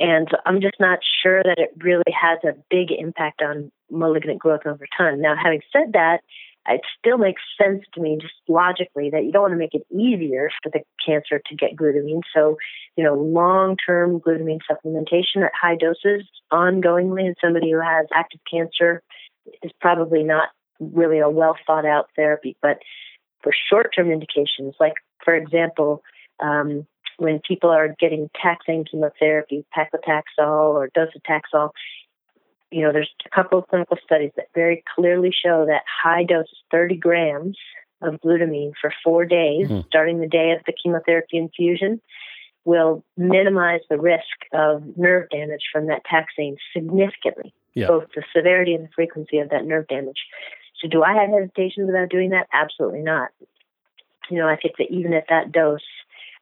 [0.00, 4.66] and I'm just not sure that it really has a big impact on malignant growth
[4.66, 5.20] over time.
[5.20, 6.22] Now, having said that,
[6.66, 9.86] it still makes sense to me just logically that you don't want to make it
[9.90, 12.22] easier for the cancer to get glutamine.
[12.34, 12.56] So,
[12.96, 18.40] you know, long term glutamine supplementation at high doses ongoingly in somebody who has active
[18.50, 19.02] cancer
[19.62, 20.48] is probably not
[20.80, 22.56] really a well thought out therapy.
[22.62, 22.78] But
[23.42, 26.02] for short term indications, like, for example,
[26.40, 26.86] um,
[27.18, 30.22] when people are getting taxane chemotherapy, paclitaxel
[30.74, 31.70] or docetaxel,
[32.74, 36.52] you know, there's a couple of clinical studies that very clearly show that high dose,
[36.72, 37.56] 30 grams
[38.02, 39.86] of glutamine for four days, Mhm.
[39.86, 42.00] starting the day of the chemotherapy infusion,
[42.64, 47.86] will minimize the risk of nerve damage from that taxane significantly, Yeah.
[47.86, 50.26] both the severity and the frequency of that nerve damage.
[50.74, 52.48] So, do I have hesitations about doing that?
[52.52, 53.30] Absolutely not.
[54.30, 55.86] You know, I think that even at that dose,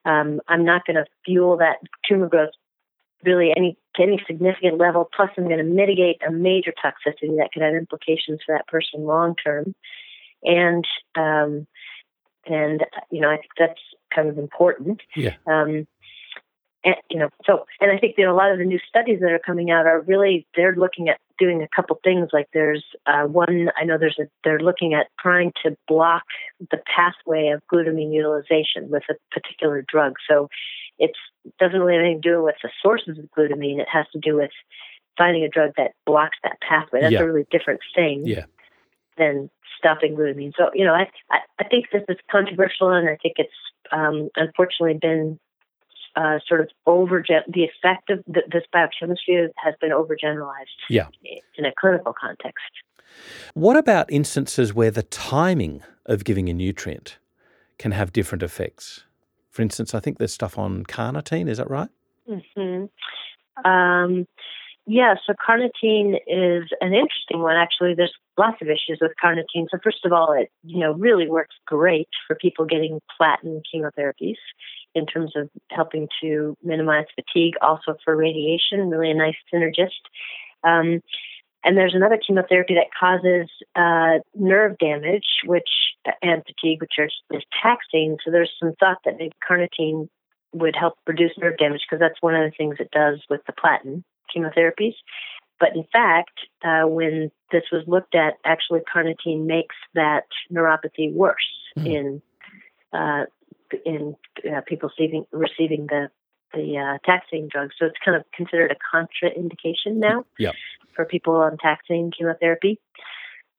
[0.07, 2.55] um, I'm not going to fuel that tumor growth
[3.23, 5.09] really any to any significant level.
[5.15, 9.05] Plus, I'm going to mitigate a major toxicity that could have implications for that person
[9.05, 9.75] long term.
[10.43, 11.67] And um,
[12.47, 13.81] and you know, I think that's
[14.15, 15.01] kind of important.
[15.15, 15.35] Yeah.
[15.47, 15.87] Um,
[16.85, 19.31] and, you know, so and I think that a lot of the new studies that
[19.31, 22.31] are coming out are really they're looking at doing a couple things.
[22.33, 26.25] Like there's uh, one I know there's a they're looking at trying to block
[26.59, 30.15] the pathway of glutamine utilization with a particular drug.
[30.29, 30.49] So
[30.99, 31.13] it
[31.59, 33.81] doesn't really have anything to do with the sources of glutamine.
[33.81, 34.51] It has to do with
[35.19, 37.01] finding a drug that blocks that pathway.
[37.01, 37.23] That's Yeah.
[37.23, 38.45] a really different thing Yeah.
[39.19, 40.53] than stopping glutamine.
[40.57, 43.53] So, you know, I, I, I think this is controversial and I think it's
[43.91, 45.39] um, unfortunately been
[46.15, 51.09] uh, sort of over, the effect of th- this biochemistry has been overgeneralized Yeah.
[51.57, 52.65] in a clinical context.
[53.55, 57.19] What about instances where the timing of giving a nutrient
[57.79, 59.05] can have different effects?
[59.53, 61.89] For instance, I think there's stuff on carnitine, is that right?
[62.27, 62.85] hmm
[63.65, 64.27] Um,
[64.87, 67.55] yeah, so carnitine is an interesting one.
[67.55, 69.67] Actually, there's lots of issues with carnitine.
[69.71, 74.39] So first of all, it you know really works great for people getting platinum chemotherapies
[74.95, 77.55] in terms of helping to minimize fatigue.
[77.63, 80.03] Also for radiation, really a nice synergist.
[80.65, 81.01] Um,
[81.65, 85.69] and there's another chemotherapy that causes uh, nerve damage, which
[86.21, 88.17] and fatigue, which are, is taxane.
[88.25, 90.09] So there's some thought that maybe carnitine
[90.53, 93.53] would help reduce nerve damage because that's one of the things it does with the
[93.53, 94.95] platinum chemotherapies.
[95.61, 96.33] But in fact,
[96.65, 101.49] uh, when this was looked at, actually carnitine makes that neuropathy worse
[101.79, 101.87] Mhm.
[101.87, 102.23] in
[102.93, 103.25] uh,
[103.87, 104.15] in
[104.51, 106.11] uh, people receiving receiving the
[106.53, 107.71] the uh, taxane drug.
[107.79, 110.55] So it's kind of considered a contraindication now Yep.
[110.95, 112.81] for people on taxane chemotherapy.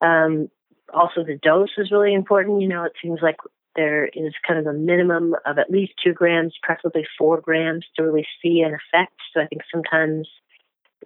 [0.02, 0.50] Um,
[0.94, 2.62] also, the dose is really important.
[2.62, 3.38] You know, it seems like
[3.76, 8.04] there is kind of a minimum of at least two grams, preferably four grams, to
[8.04, 9.16] really see an effect.
[9.34, 10.28] So I think sometimes,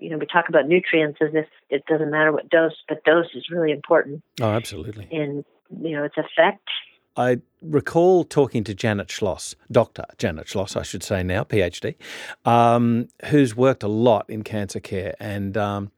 [0.01, 3.27] you know, we talk about nutrients as if it doesn't matter what dose, but dose
[3.35, 5.07] is really important Oh, absolutely.
[5.09, 5.45] in,
[5.81, 6.67] you know, its effect.
[7.17, 10.05] I recall talking to Janet Schloss, Dr.
[10.17, 11.95] Janet Schloss, I should say now, PhD,
[12.45, 15.15] um, who's worked a lot in cancer care.
[15.19, 15.91] And um,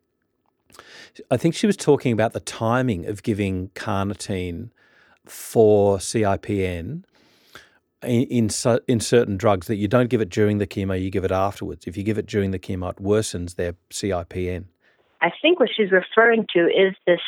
[1.29, 4.69] I think she was talking about the timing of giving carnitine
[5.25, 7.03] for CIPN
[8.03, 8.49] in, in,
[8.88, 11.86] in certain drugs that you don't give it during the chemo, you give it afterwards.
[11.86, 14.65] If you give it during the chemo, it worsens their CIPN.
[15.21, 17.19] I think what she's referring to is this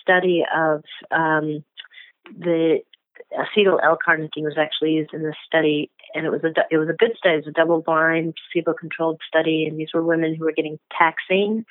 [0.00, 1.64] study of um,
[2.38, 2.78] the
[3.38, 6.92] acetyl L-carnitine was actually used in this study, and it was a it was a
[6.92, 7.34] good study.
[7.34, 11.64] It was a double-blind, placebo-controlled study, and these were women who were getting taxane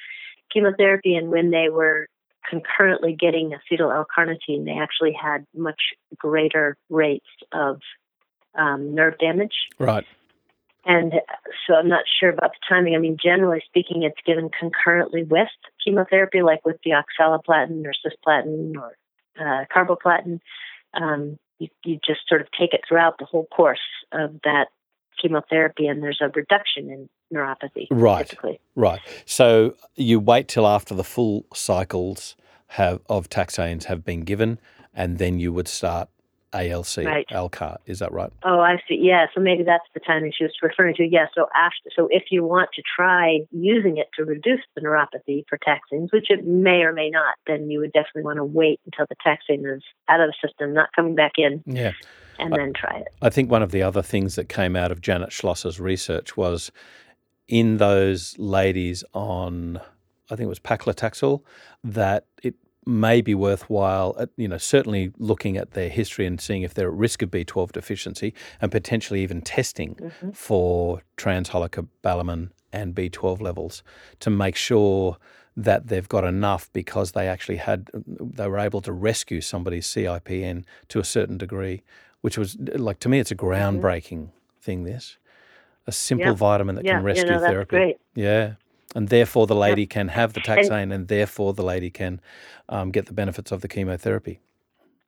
[0.51, 2.07] chemotherapy, and when they were
[2.49, 5.81] concurrently getting acetyl L-carnitine, they actually had much
[6.17, 7.79] greater rates of
[8.55, 9.53] um, nerve damage.
[9.79, 10.05] Right.
[10.83, 11.13] And
[11.67, 12.95] so I'm not sure about the timing.
[12.95, 15.47] I mean, generally speaking, it's given concurrently with
[15.83, 18.97] chemotherapy, like with the oxaliplatin or cisplatin or
[19.39, 20.39] uh, carboplatin.
[20.93, 23.79] Um, you, you just sort of take it throughout the whole course
[24.11, 24.69] of that
[25.21, 27.87] chemotherapy, and there's a reduction in neuropathy.
[27.91, 28.27] Right.
[28.27, 28.59] Typically.
[28.75, 28.99] Right.
[29.25, 32.35] So you wait till after the full cycles
[32.67, 34.59] have of taxanes have been given,
[34.93, 36.09] and then you would start
[36.53, 37.25] ALC, right.
[37.31, 37.77] ALCAR.
[37.85, 38.31] Is that right?
[38.43, 38.97] Oh, I see.
[39.01, 39.27] Yeah.
[39.33, 41.03] So maybe that's the timing she was referring to.
[41.03, 41.27] Yeah.
[41.33, 45.57] So after, so if you want to try using it to reduce the neuropathy for
[45.57, 49.05] taxanes, which it may or may not, then you would definitely want to wait until
[49.07, 51.63] the taxane is out of the system, not coming back in.
[51.65, 51.93] Yeah.
[52.37, 53.07] And I, then try it.
[53.21, 56.71] I think one of the other things that came out of Janet Schloss's research was
[57.47, 59.79] in those ladies on,
[60.29, 61.43] I think it was paclitaxel,
[61.83, 66.73] that it may be worthwhile, you know, certainly looking at their history and seeing if
[66.73, 70.31] they're at risk of B12 deficiency and potentially even testing mm-hmm.
[70.31, 73.83] for transhalocobalamin and B12 levels
[74.19, 75.17] to make sure
[75.55, 80.63] that they've got enough because they actually had, they were able to rescue somebody's CIPN
[80.87, 81.83] to a certain degree,
[82.21, 83.45] which was like, to me, it's a mm-hmm.
[83.45, 84.61] groundbreaking mm-hmm.
[84.61, 85.17] thing, this.
[85.87, 87.75] A simple vitamin that yeah, can rescue you know, therapy.
[87.75, 87.97] Great.
[88.15, 88.53] Yeah
[88.95, 92.21] and therefore the lady can have the taxane, and, and therefore the lady can
[92.69, 94.39] um, get the benefits of the chemotherapy.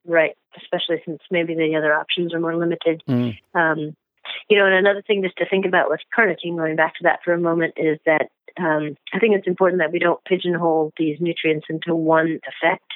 [0.06, 3.02] Right, especially since maybe the other options are more limited.
[3.08, 3.36] Mm.
[3.54, 3.96] Um,
[4.48, 7.20] you know, and another thing just to think about with carnitine, going back to that
[7.24, 11.16] for a moment, is that um, I think it's important that we don't pigeonhole these
[11.20, 12.90] nutrients into one effect.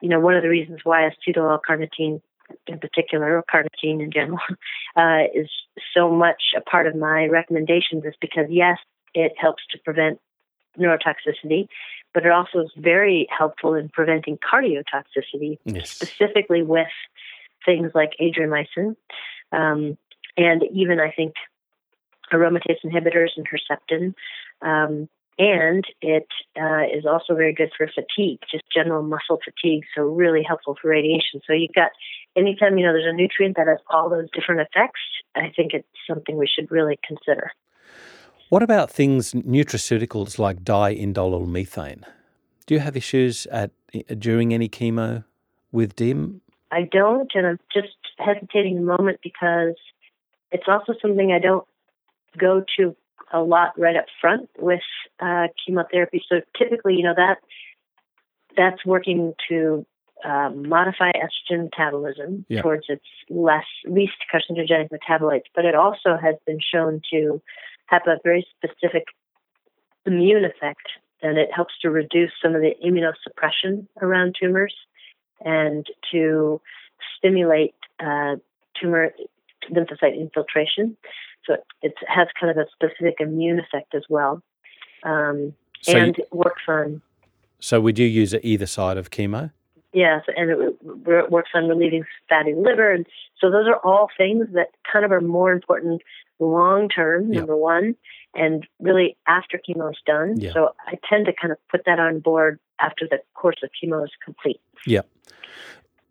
[0.00, 2.20] You know, one of the reasons why acetyl L-carnitine
[2.66, 4.38] in particular, or carnitine in general,
[4.96, 5.50] uh, is
[5.94, 8.78] so much a part of my recommendations is because, yes,
[9.16, 10.20] it helps to prevent
[10.78, 11.68] neurotoxicity,
[12.12, 15.90] but it also is very helpful in preventing cardiotoxicity, yes.
[15.90, 16.86] specifically with
[17.64, 18.94] things like adriamycin,
[19.52, 19.96] um,
[20.36, 21.34] and even I think
[22.32, 24.14] aromatase inhibitors and Herceptin.
[24.60, 29.84] Um, and it uh, is also very good for fatigue, just general muscle fatigue.
[29.94, 31.40] So really helpful for radiation.
[31.46, 31.90] So you've got
[32.34, 35.00] anytime you know there's a nutrient that has all those different effects,
[35.34, 37.52] I think it's something we should really consider.
[38.48, 42.04] What about things, nutraceuticals like diindole methane?
[42.66, 43.72] Do you have issues at
[44.18, 45.24] during any chemo
[45.72, 46.40] with DIM?
[46.70, 49.74] I don't, and I'm just hesitating a moment because
[50.52, 51.66] it's also something I don't
[52.38, 52.94] go to
[53.32, 54.80] a lot right up front with
[55.20, 56.22] uh, chemotherapy.
[56.28, 57.38] So typically, you know that
[58.56, 59.84] that's working to
[60.24, 62.62] uh, modify estrogen metabolism yeah.
[62.62, 67.42] towards its less least carcinogenic metabolites, but it also has been shown to
[67.86, 69.04] have a very specific
[70.04, 70.88] immune effect,
[71.22, 74.74] and it helps to reduce some of the immunosuppression around tumors
[75.44, 76.60] and to
[77.16, 78.36] stimulate uh,
[78.80, 79.12] tumor
[79.70, 80.96] lymphocyte infiltration.
[81.44, 84.42] So it has kind of a specific immune effect as well,
[85.04, 87.02] um, so and you, works on.
[87.60, 89.52] So would you use it either side of chemo?
[89.92, 93.06] Yes, and it works on relieving fatty liver, and
[93.40, 96.02] so those are all things that kind of are more important
[96.38, 97.96] long term, number one,
[98.34, 100.40] and really after chemo is done.
[100.52, 104.04] So I tend to kind of put that on board after the course of chemo
[104.04, 104.60] is complete.
[104.86, 105.02] Yeah.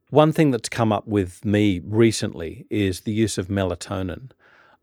[0.09, 4.31] One thing that's come up with me recently is the use of melatonin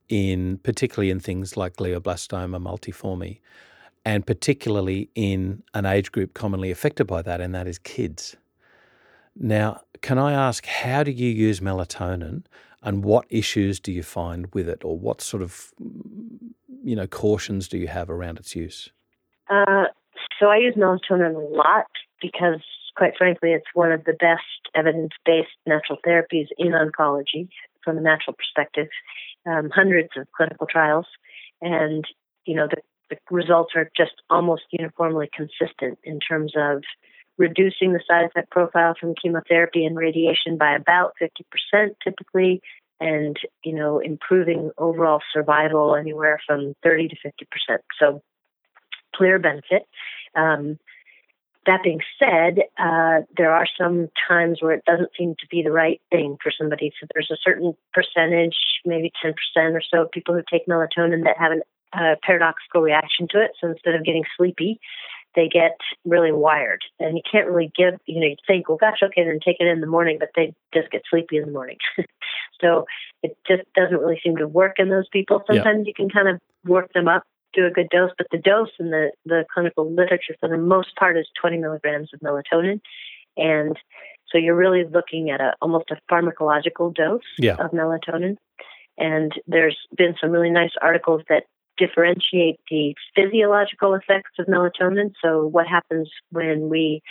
[0.08, 3.38] in particularly in things like glioblastoma multiforme
[4.04, 8.36] and particularly in an age group commonly affected by that and that is kids.
[9.34, 12.44] Now, can I ask how do you use melatonin
[12.82, 15.72] and what issues do you find with it, or what sort of
[16.84, 18.90] you know cautions do you have around its use?
[19.48, 19.84] Uh,
[20.38, 21.86] so I use melatonin a lot
[22.20, 22.62] because,
[22.96, 24.42] quite frankly, it's one of the best
[24.74, 27.48] evidence-based natural therapies in oncology
[27.84, 28.88] from a natural perspective.
[29.46, 31.06] Um, hundreds of clinical trials,
[31.60, 32.04] and
[32.44, 32.80] you know the,
[33.10, 36.82] the results are just almost uniformly consistent in terms of
[37.38, 42.60] reducing the side effect profile from chemotherapy and radiation by about 50% typically,
[43.00, 47.78] and you know improving overall survival anywhere from 30 to 50%.
[47.98, 48.22] So
[49.14, 49.86] clear benefit.
[50.34, 50.78] Um,
[51.66, 55.70] that being said, uh, there are some times where it doesn't seem to be the
[55.70, 56.92] right thing for somebody.
[57.00, 61.38] So there's a certain percentage, maybe 10% or so, of people who take melatonin that
[61.38, 61.52] have
[61.92, 63.52] a paradoxical reaction to it.
[63.60, 64.80] So instead of getting sleepy,
[65.34, 66.82] they get really wired.
[67.00, 69.66] And you can't really give, you know, you think, well, gosh, okay, then take it
[69.66, 71.78] in the morning, but they just get sleepy in the morning.
[72.60, 72.86] so
[73.22, 75.42] it just doesn't really seem to work in those people.
[75.46, 75.88] Sometimes yeah.
[75.88, 78.90] you can kind of work them up do a good dose, but the dose in
[78.90, 82.80] the, the clinical literature for the most part is 20 milligrams of melatonin.
[83.36, 83.78] And
[84.30, 87.56] so you're really looking at a almost a pharmacological dose yeah.
[87.58, 88.36] of melatonin.
[88.98, 91.44] And there's been some really nice articles that
[91.86, 95.12] differentiate the physiological effects of melatonin.
[95.22, 97.02] So what happens when we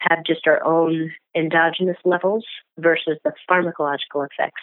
[0.00, 2.44] have just our own endogenous levels
[2.78, 4.62] versus the pharmacological effects.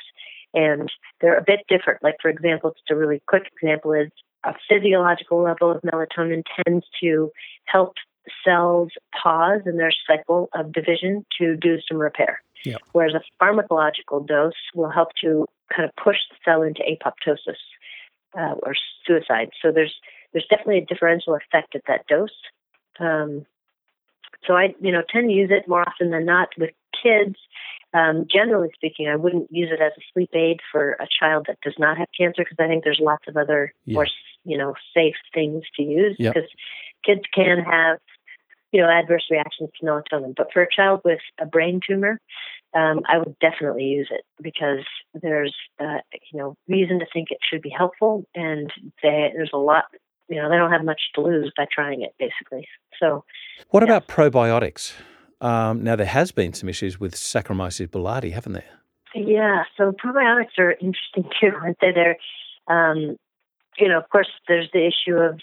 [0.54, 0.90] And
[1.20, 2.04] they're a bit different.
[2.04, 4.12] Like, for example, just a really quick example is
[4.44, 7.32] a physiological level of melatonin tends to
[7.66, 7.96] help
[8.44, 8.90] cells
[9.22, 12.42] pause in their cycle of division to do some repair.
[12.64, 12.82] Yep.
[12.94, 15.46] Whereas a pharmacological dose will help to
[15.76, 17.60] kind of push the cell into apoptosis
[18.38, 18.74] uh, or
[19.06, 19.50] suicide.
[19.62, 19.96] So there's
[20.34, 22.30] there's definitely a differential effect at that dose.
[23.00, 23.46] Um,
[24.46, 26.72] so I you know tend to use it more often than not with
[27.02, 27.38] kids
[27.96, 31.60] um, generally speaking, I wouldn't use it as a sleep aid for a child that
[31.62, 33.94] does not have cancer because I think there's lots of other yeah.
[33.94, 34.08] more
[34.44, 36.34] you know safe things to use yep.
[36.34, 36.50] because
[37.06, 38.00] kids can have
[38.74, 40.36] you know adverse reactions to melatonin.
[40.36, 42.20] But for a child with a brain tumor,
[42.74, 46.00] um, I would definitely use it because there's uh,
[46.32, 49.86] you know reason to think it should be helpful, and they, there's a lot
[50.28, 52.68] you know they don't have much to lose by trying it basically.
[53.00, 53.24] So,
[53.70, 53.96] what yeah.
[53.96, 54.94] about probiotics?
[55.42, 58.64] Um, now, there has been some issues with Saccharomyces boulardii, haven't there?
[59.14, 61.92] Yeah, so probiotics are interesting too, aren't they?
[61.92, 62.18] They're,
[62.68, 63.18] um,
[63.78, 65.40] you know, of course, there's the issue of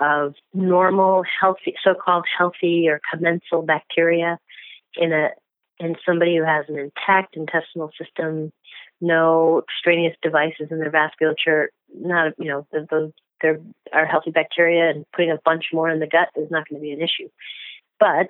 [0.00, 4.38] of normal, healthy, so-called healthy or commensal bacteria
[4.96, 5.28] in a
[5.80, 8.52] in somebody who has an intact intestinal system,
[9.00, 13.12] no extraneous devices in their vasculature, not you know those
[13.42, 13.58] there
[13.92, 16.82] are healthy bacteria, and putting a bunch more in the gut is not going to
[16.82, 17.28] be an issue.
[17.98, 18.28] But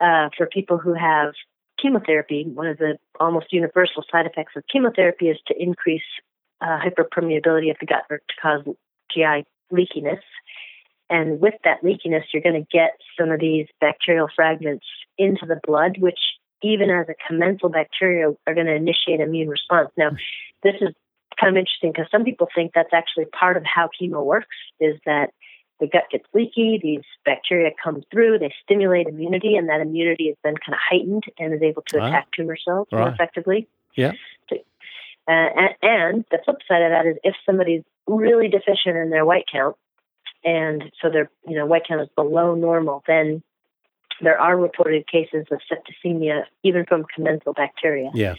[0.00, 1.34] uh, for people who have
[1.80, 6.02] chemotherapy, one of the almost universal side effects of chemotherapy is to increase
[6.60, 8.62] uh, hyperpermeability of the gut or to cause
[9.12, 10.20] GI leakiness.
[11.10, 14.84] And with that leakiness, you're going to get some of these bacterial fragments
[15.16, 16.18] into the blood, which
[16.62, 19.90] even as a commensal bacteria are going to initiate immune response.
[19.96, 20.10] Now,
[20.62, 20.94] this is
[21.38, 24.98] kind of interesting because some people think that's actually part of how chemo works is
[25.06, 25.30] that
[25.80, 30.36] the gut gets leaky, these bacteria come through, they stimulate immunity, and that immunity is
[30.42, 33.00] then kind of heightened and is able to attack tumor cells right.
[33.00, 33.68] more effectively.
[33.94, 34.12] Yeah.
[34.48, 39.10] So, uh, and, and the flip side of that is if somebody's really deficient in
[39.10, 39.76] their white count,
[40.44, 43.42] and so their you know white count is below normal, then
[44.20, 48.10] there are reported cases of septicemia even from commensal bacteria.
[48.14, 48.34] Yeah.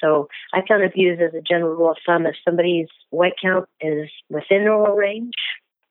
[0.00, 3.68] So I kind of use as a general rule of thumb if somebody's white count
[3.80, 5.34] is within normal range,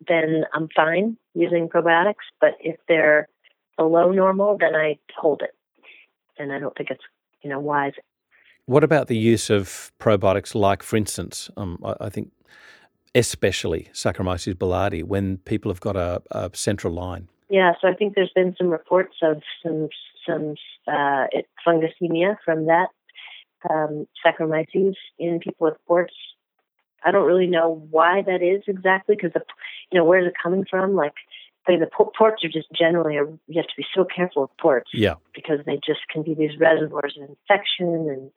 [0.08, 2.26] then I'm fine using probiotics.
[2.40, 3.28] But if they're
[3.78, 5.56] below normal, then I hold it.
[6.38, 7.04] And I don't think it's,
[7.42, 7.94] you know, wise.
[8.66, 12.32] What about the use of probiotics like, for instance, um, I, I, think
[13.14, 17.28] especially Saccharomyces boulardii, when people have got a, a, central line?
[17.50, 19.90] Yeah, so I think there's been some reports of some
[20.28, 20.56] some
[20.88, 21.28] uh,
[21.66, 22.88] fungosemia from that
[23.70, 26.14] um, Saccharomyces in people with ports
[27.06, 29.42] I don't really know why that is exactly because the,
[29.92, 30.96] you know, where's it coming from?
[30.96, 31.14] Like,
[31.68, 34.58] I mean, the ports are just generally, a, you have to be so careful with
[34.58, 34.90] ports.
[34.94, 35.16] Yeah.
[35.34, 38.32] Because they just can be these reservoirs of infection and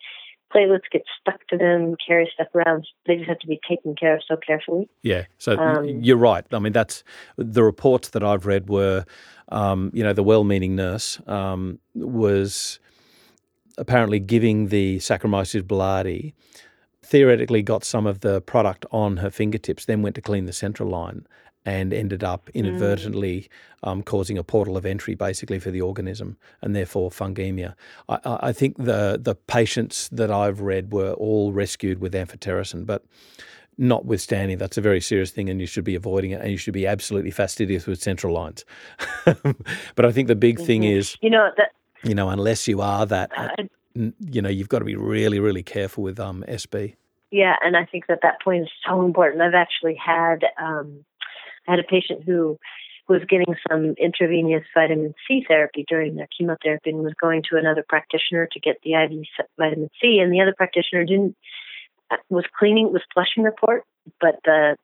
[0.57, 2.86] platelets get stuck to them, carry stuff around.
[3.07, 4.88] They just have to be taken care of so carefully.
[5.02, 5.24] Yeah.
[5.38, 6.44] So um, you're right.
[6.52, 7.04] I mean, that's
[7.36, 9.04] the reports that I've read were,
[9.50, 12.78] um, you know, the well meaning nurse um, was
[13.78, 16.32] apparently giving the Saccharomyces boulardii
[17.02, 20.88] theoretically got some of the product on her fingertips, then went to clean the central
[20.88, 21.24] line
[21.67, 23.89] and ended up inadvertently mm.
[23.89, 27.75] um, causing a portal of entry basically for the organism and therefore fungemia.
[28.09, 33.05] I, I, think the the patients that I've read were all rescued with amphotericin, but
[33.77, 36.73] notwithstanding, that's a very serious thing and you should be avoiding it and you should
[36.73, 38.64] be absolutely fastidious with central lines.
[39.25, 40.67] but I think the big mm-hmm.
[40.67, 41.73] thing is, you know, that,
[42.05, 43.49] you know, unless you are that, uh,
[43.95, 46.95] you know, you've got to be really, really careful with um, SB.
[47.33, 49.43] Yeah, and I think that that point is so important.
[49.43, 51.05] I've actually had um,
[51.67, 52.59] I had a patient who
[53.09, 57.85] was getting some intravenous vitamin C therapy during their chemotherapy and was going to another
[57.89, 59.25] practitioner to get the IV
[59.59, 61.37] vitamin C, and the other practitioner didn't
[62.11, 63.85] uh, was cleaning was flushing the port,
[64.21, 64.77] but the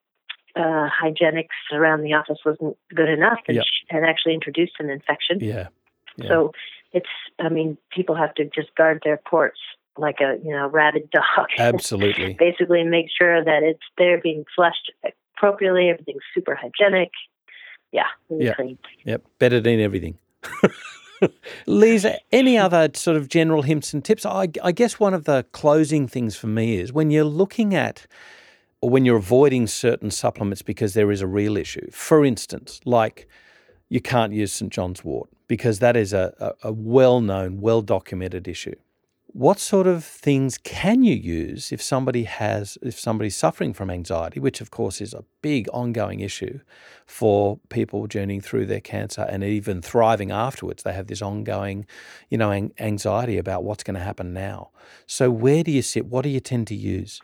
[0.56, 3.64] uh, hygienics around the office wasn't good enough and Yep.
[3.88, 5.38] had actually introduced an infection.
[5.40, 5.68] Yeah.
[6.16, 6.28] Yeah.
[6.28, 6.52] So
[6.92, 7.08] it's,
[7.38, 9.58] I mean, people have to just guard their ports
[9.96, 11.48] like a, you know, rabid dog.
[11.58, 12.34] Absolutely.
[12.38, 14.92] Basically, make sure that it's they're being flushed
[15.42, 15.88] appropriately.
[15.90, 17.10] Everything's super hygienic.
[17.92, 18.54] Yeah, really Yeah.
[18.54, 18.78] clean.
[19.04, 19.22] Yep.
[19.38, 20.18] Better than everything.
[21.66, 24.26] Lisa, any other sort of general hints and tips?
[24.26, 28.06] I, I guess one of the closing things for me is when you're looking at
[28.80, 31.88] or when you're avoiding certain supplements because there is a real issue.
[31.92, 33.28] For instance, like
[33.88, 34.72] you can't use St.
[34.72, 38.74] John's wort because that is a, a, a well known, well documented issue.
[39.34, 44.38] What sort of things can you use if somebody has, if somebody's suffering from anxiety,
[44.40, 46.60] which of course is a big ongoing issue
[47.06, 50.82] for people journeying through their cancer and even thriving afterwards?
[50.82, 51.86] They have this ongoing,
[52.28, 54.68] you know, anxiety about what's going to happen now.
[55.06, 56.04] So where do you sit?
[56.06, 57.18] What do you tend to use?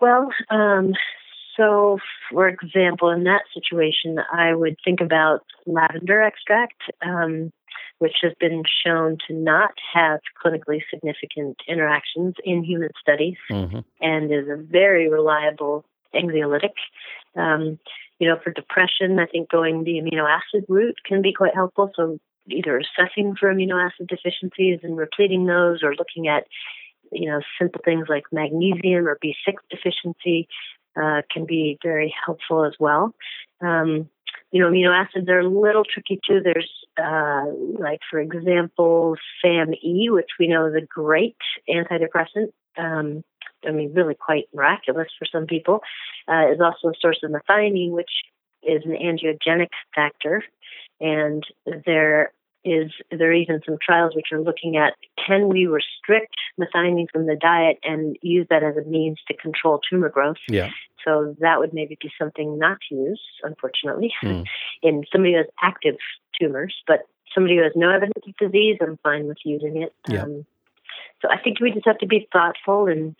[0.00, 0.94] Well, um,
[1.54, 1.98] so
[2.30, 7.52] for example, in that situation, I would think about lavender extract, um,
[8.00, 14.32] which has been shown to not have clinically significant interactions in human studies hmm and
[14.32, 15.84] is a very reliable
[16.14, 16.72] anxiolytic.
[17.36, 17.78] Um,
[18.18, 21.90] you know, for depression, I think going the amino acid route can be quite helpful.
[21.94, 26.44] So either assessing for amino acid deficiencies and repleting those, or looking at
[27.12, 30.48] you know simple things like magnesium or B6 deficiency
[31.00, 33.14] uh, can be very helpful as well.
[33.60, 34.08] Um,
[34.50, 36.40] you know, amino acids are a little tricky too.
[36.42, 36.70] There's,
[37.02, 37.44] uh,
[37.78, 41.36] like, for example, SAMe, which we know is a great
[41.68, 42.52] antidepressant.
[42.76, 43.22] Um,
[43.66, 45.80] I mean, really quite miraculous for some people,
[46.28, 48.10] uh, is also a source of methionine, which
[48.62, 50.42] is an angiogenic factor.
[51.00, 51.44] And
[51.86, 52.32] there
[52.64, 54.94] is there are even some trials which are looking at
[55.26, 59.80] can we restrict methionine from the diet and use that as a means to control
[59.88, 60.36] tumor growth.
[60.48, 60.70] Yeah.
[61.04, 64.44] So that would maybe be something not to use, unfortunately, Mm.
[64.82, 65.96] in somebody who has active
[66.38, 66.74] tumors.
[66.86, 69.94] But somebody who has no evidence of disease, I'm fine with using it.
[70.08, 70.24] Yeah.
[70.24, 70.44] Um,
[71.22, 73.14] so I think we just have to be thoughtful and,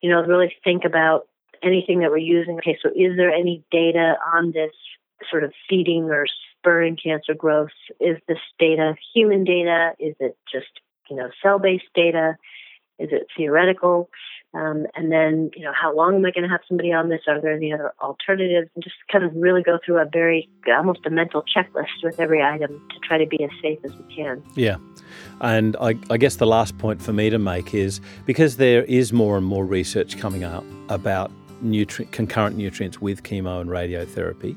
[0.00, 1.26] you know, really think about
[1.62, 2.56] anything that we're using.
[2.58, 4.72] Okay, so is there any data on this
[5.30, 6.26] sort of feeding or
[6.60, 7.70] spurring cancer growth?
[8.00, 9.92] Is this data human data?
[9.98, 10.68] Is it just,
[11.08, 12.36] you know, cell based data?
[12.98, 14.10] Is it theoretical?
[14.52, 17.20] Um, and then, you know, how long am I going to have somebody on this?
[17.28, 18.68] Are there any other alternatives?
[18.74, 22.42] And just kind of really go through a very, almost a mental checklist with every
[22.42, 24.42] item to try to be as safe as we can.
[24.56, 24.76] Yeah.
[25.40, 29.12] And I, I guess the last point for me to make is because there is
[29.12, 31.30] more and more research coming out about
[31.62, 34.56] nutri- concurrent nutrients with chemo and radiotherapy,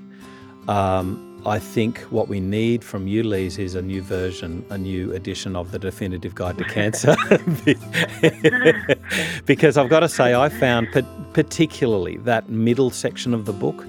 [0.68, 5.12] um, I think what we need from you, Lise, is a new version, a new
[5.12, 7.18] edition of the Definitive Guide to Cancer.
[9.46, 10.88] because I've got to say, I found
[11.34, 13.86] particularly that middle section of the book,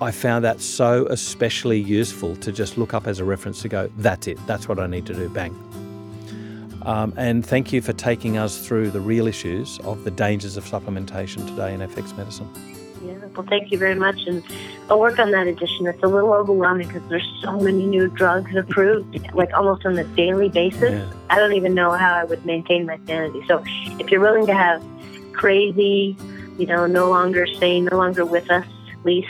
[0.00, 3.90] I found that so especially useful to just look up as a reference to go,
[3.98, 5.54] that's it, that's what I need to do, bang.
[6.82, 10.64] Um, and thank you for taking us through the real issues of the dangers of
[10.64, 12.48] supplementation today in FX medicine.
[13.38, 14.26] Yeah, well, thank you very much.
[14.26, 14.42] And
[14.90, 15.86] I'll work on that edition.
[15.86, 20.04] It's a little overwhelming because there's so many new drugs approved, like almost on a
[20.04, 20.92] daily basis.
[20.92, 21.12] Yeah.
[21.30, 23.42] I don't even know how I would maintain my sanity.
[23.46, 23.62] So
[24.00, 24.82] if you're willing to have
[25.32, 26.16] crazy,
[26.58, 28.66] you know, no longer staying, no longer with us,
[29.04, 29.24] Lise,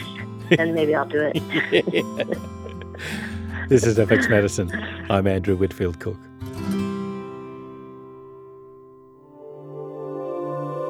[0.50, 1.34] then maybe I'll do it.
[3.68, 4.70] this is FX Medicine.
[5.10, 6.16] I'm Andrew Whitfield Cook.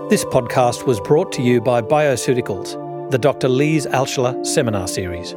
[0.08, 3.48] This podcast was brought to you by Bioceuticals, the Dr.
[3.48, 5.34] Lise Alschuler Seminar Series.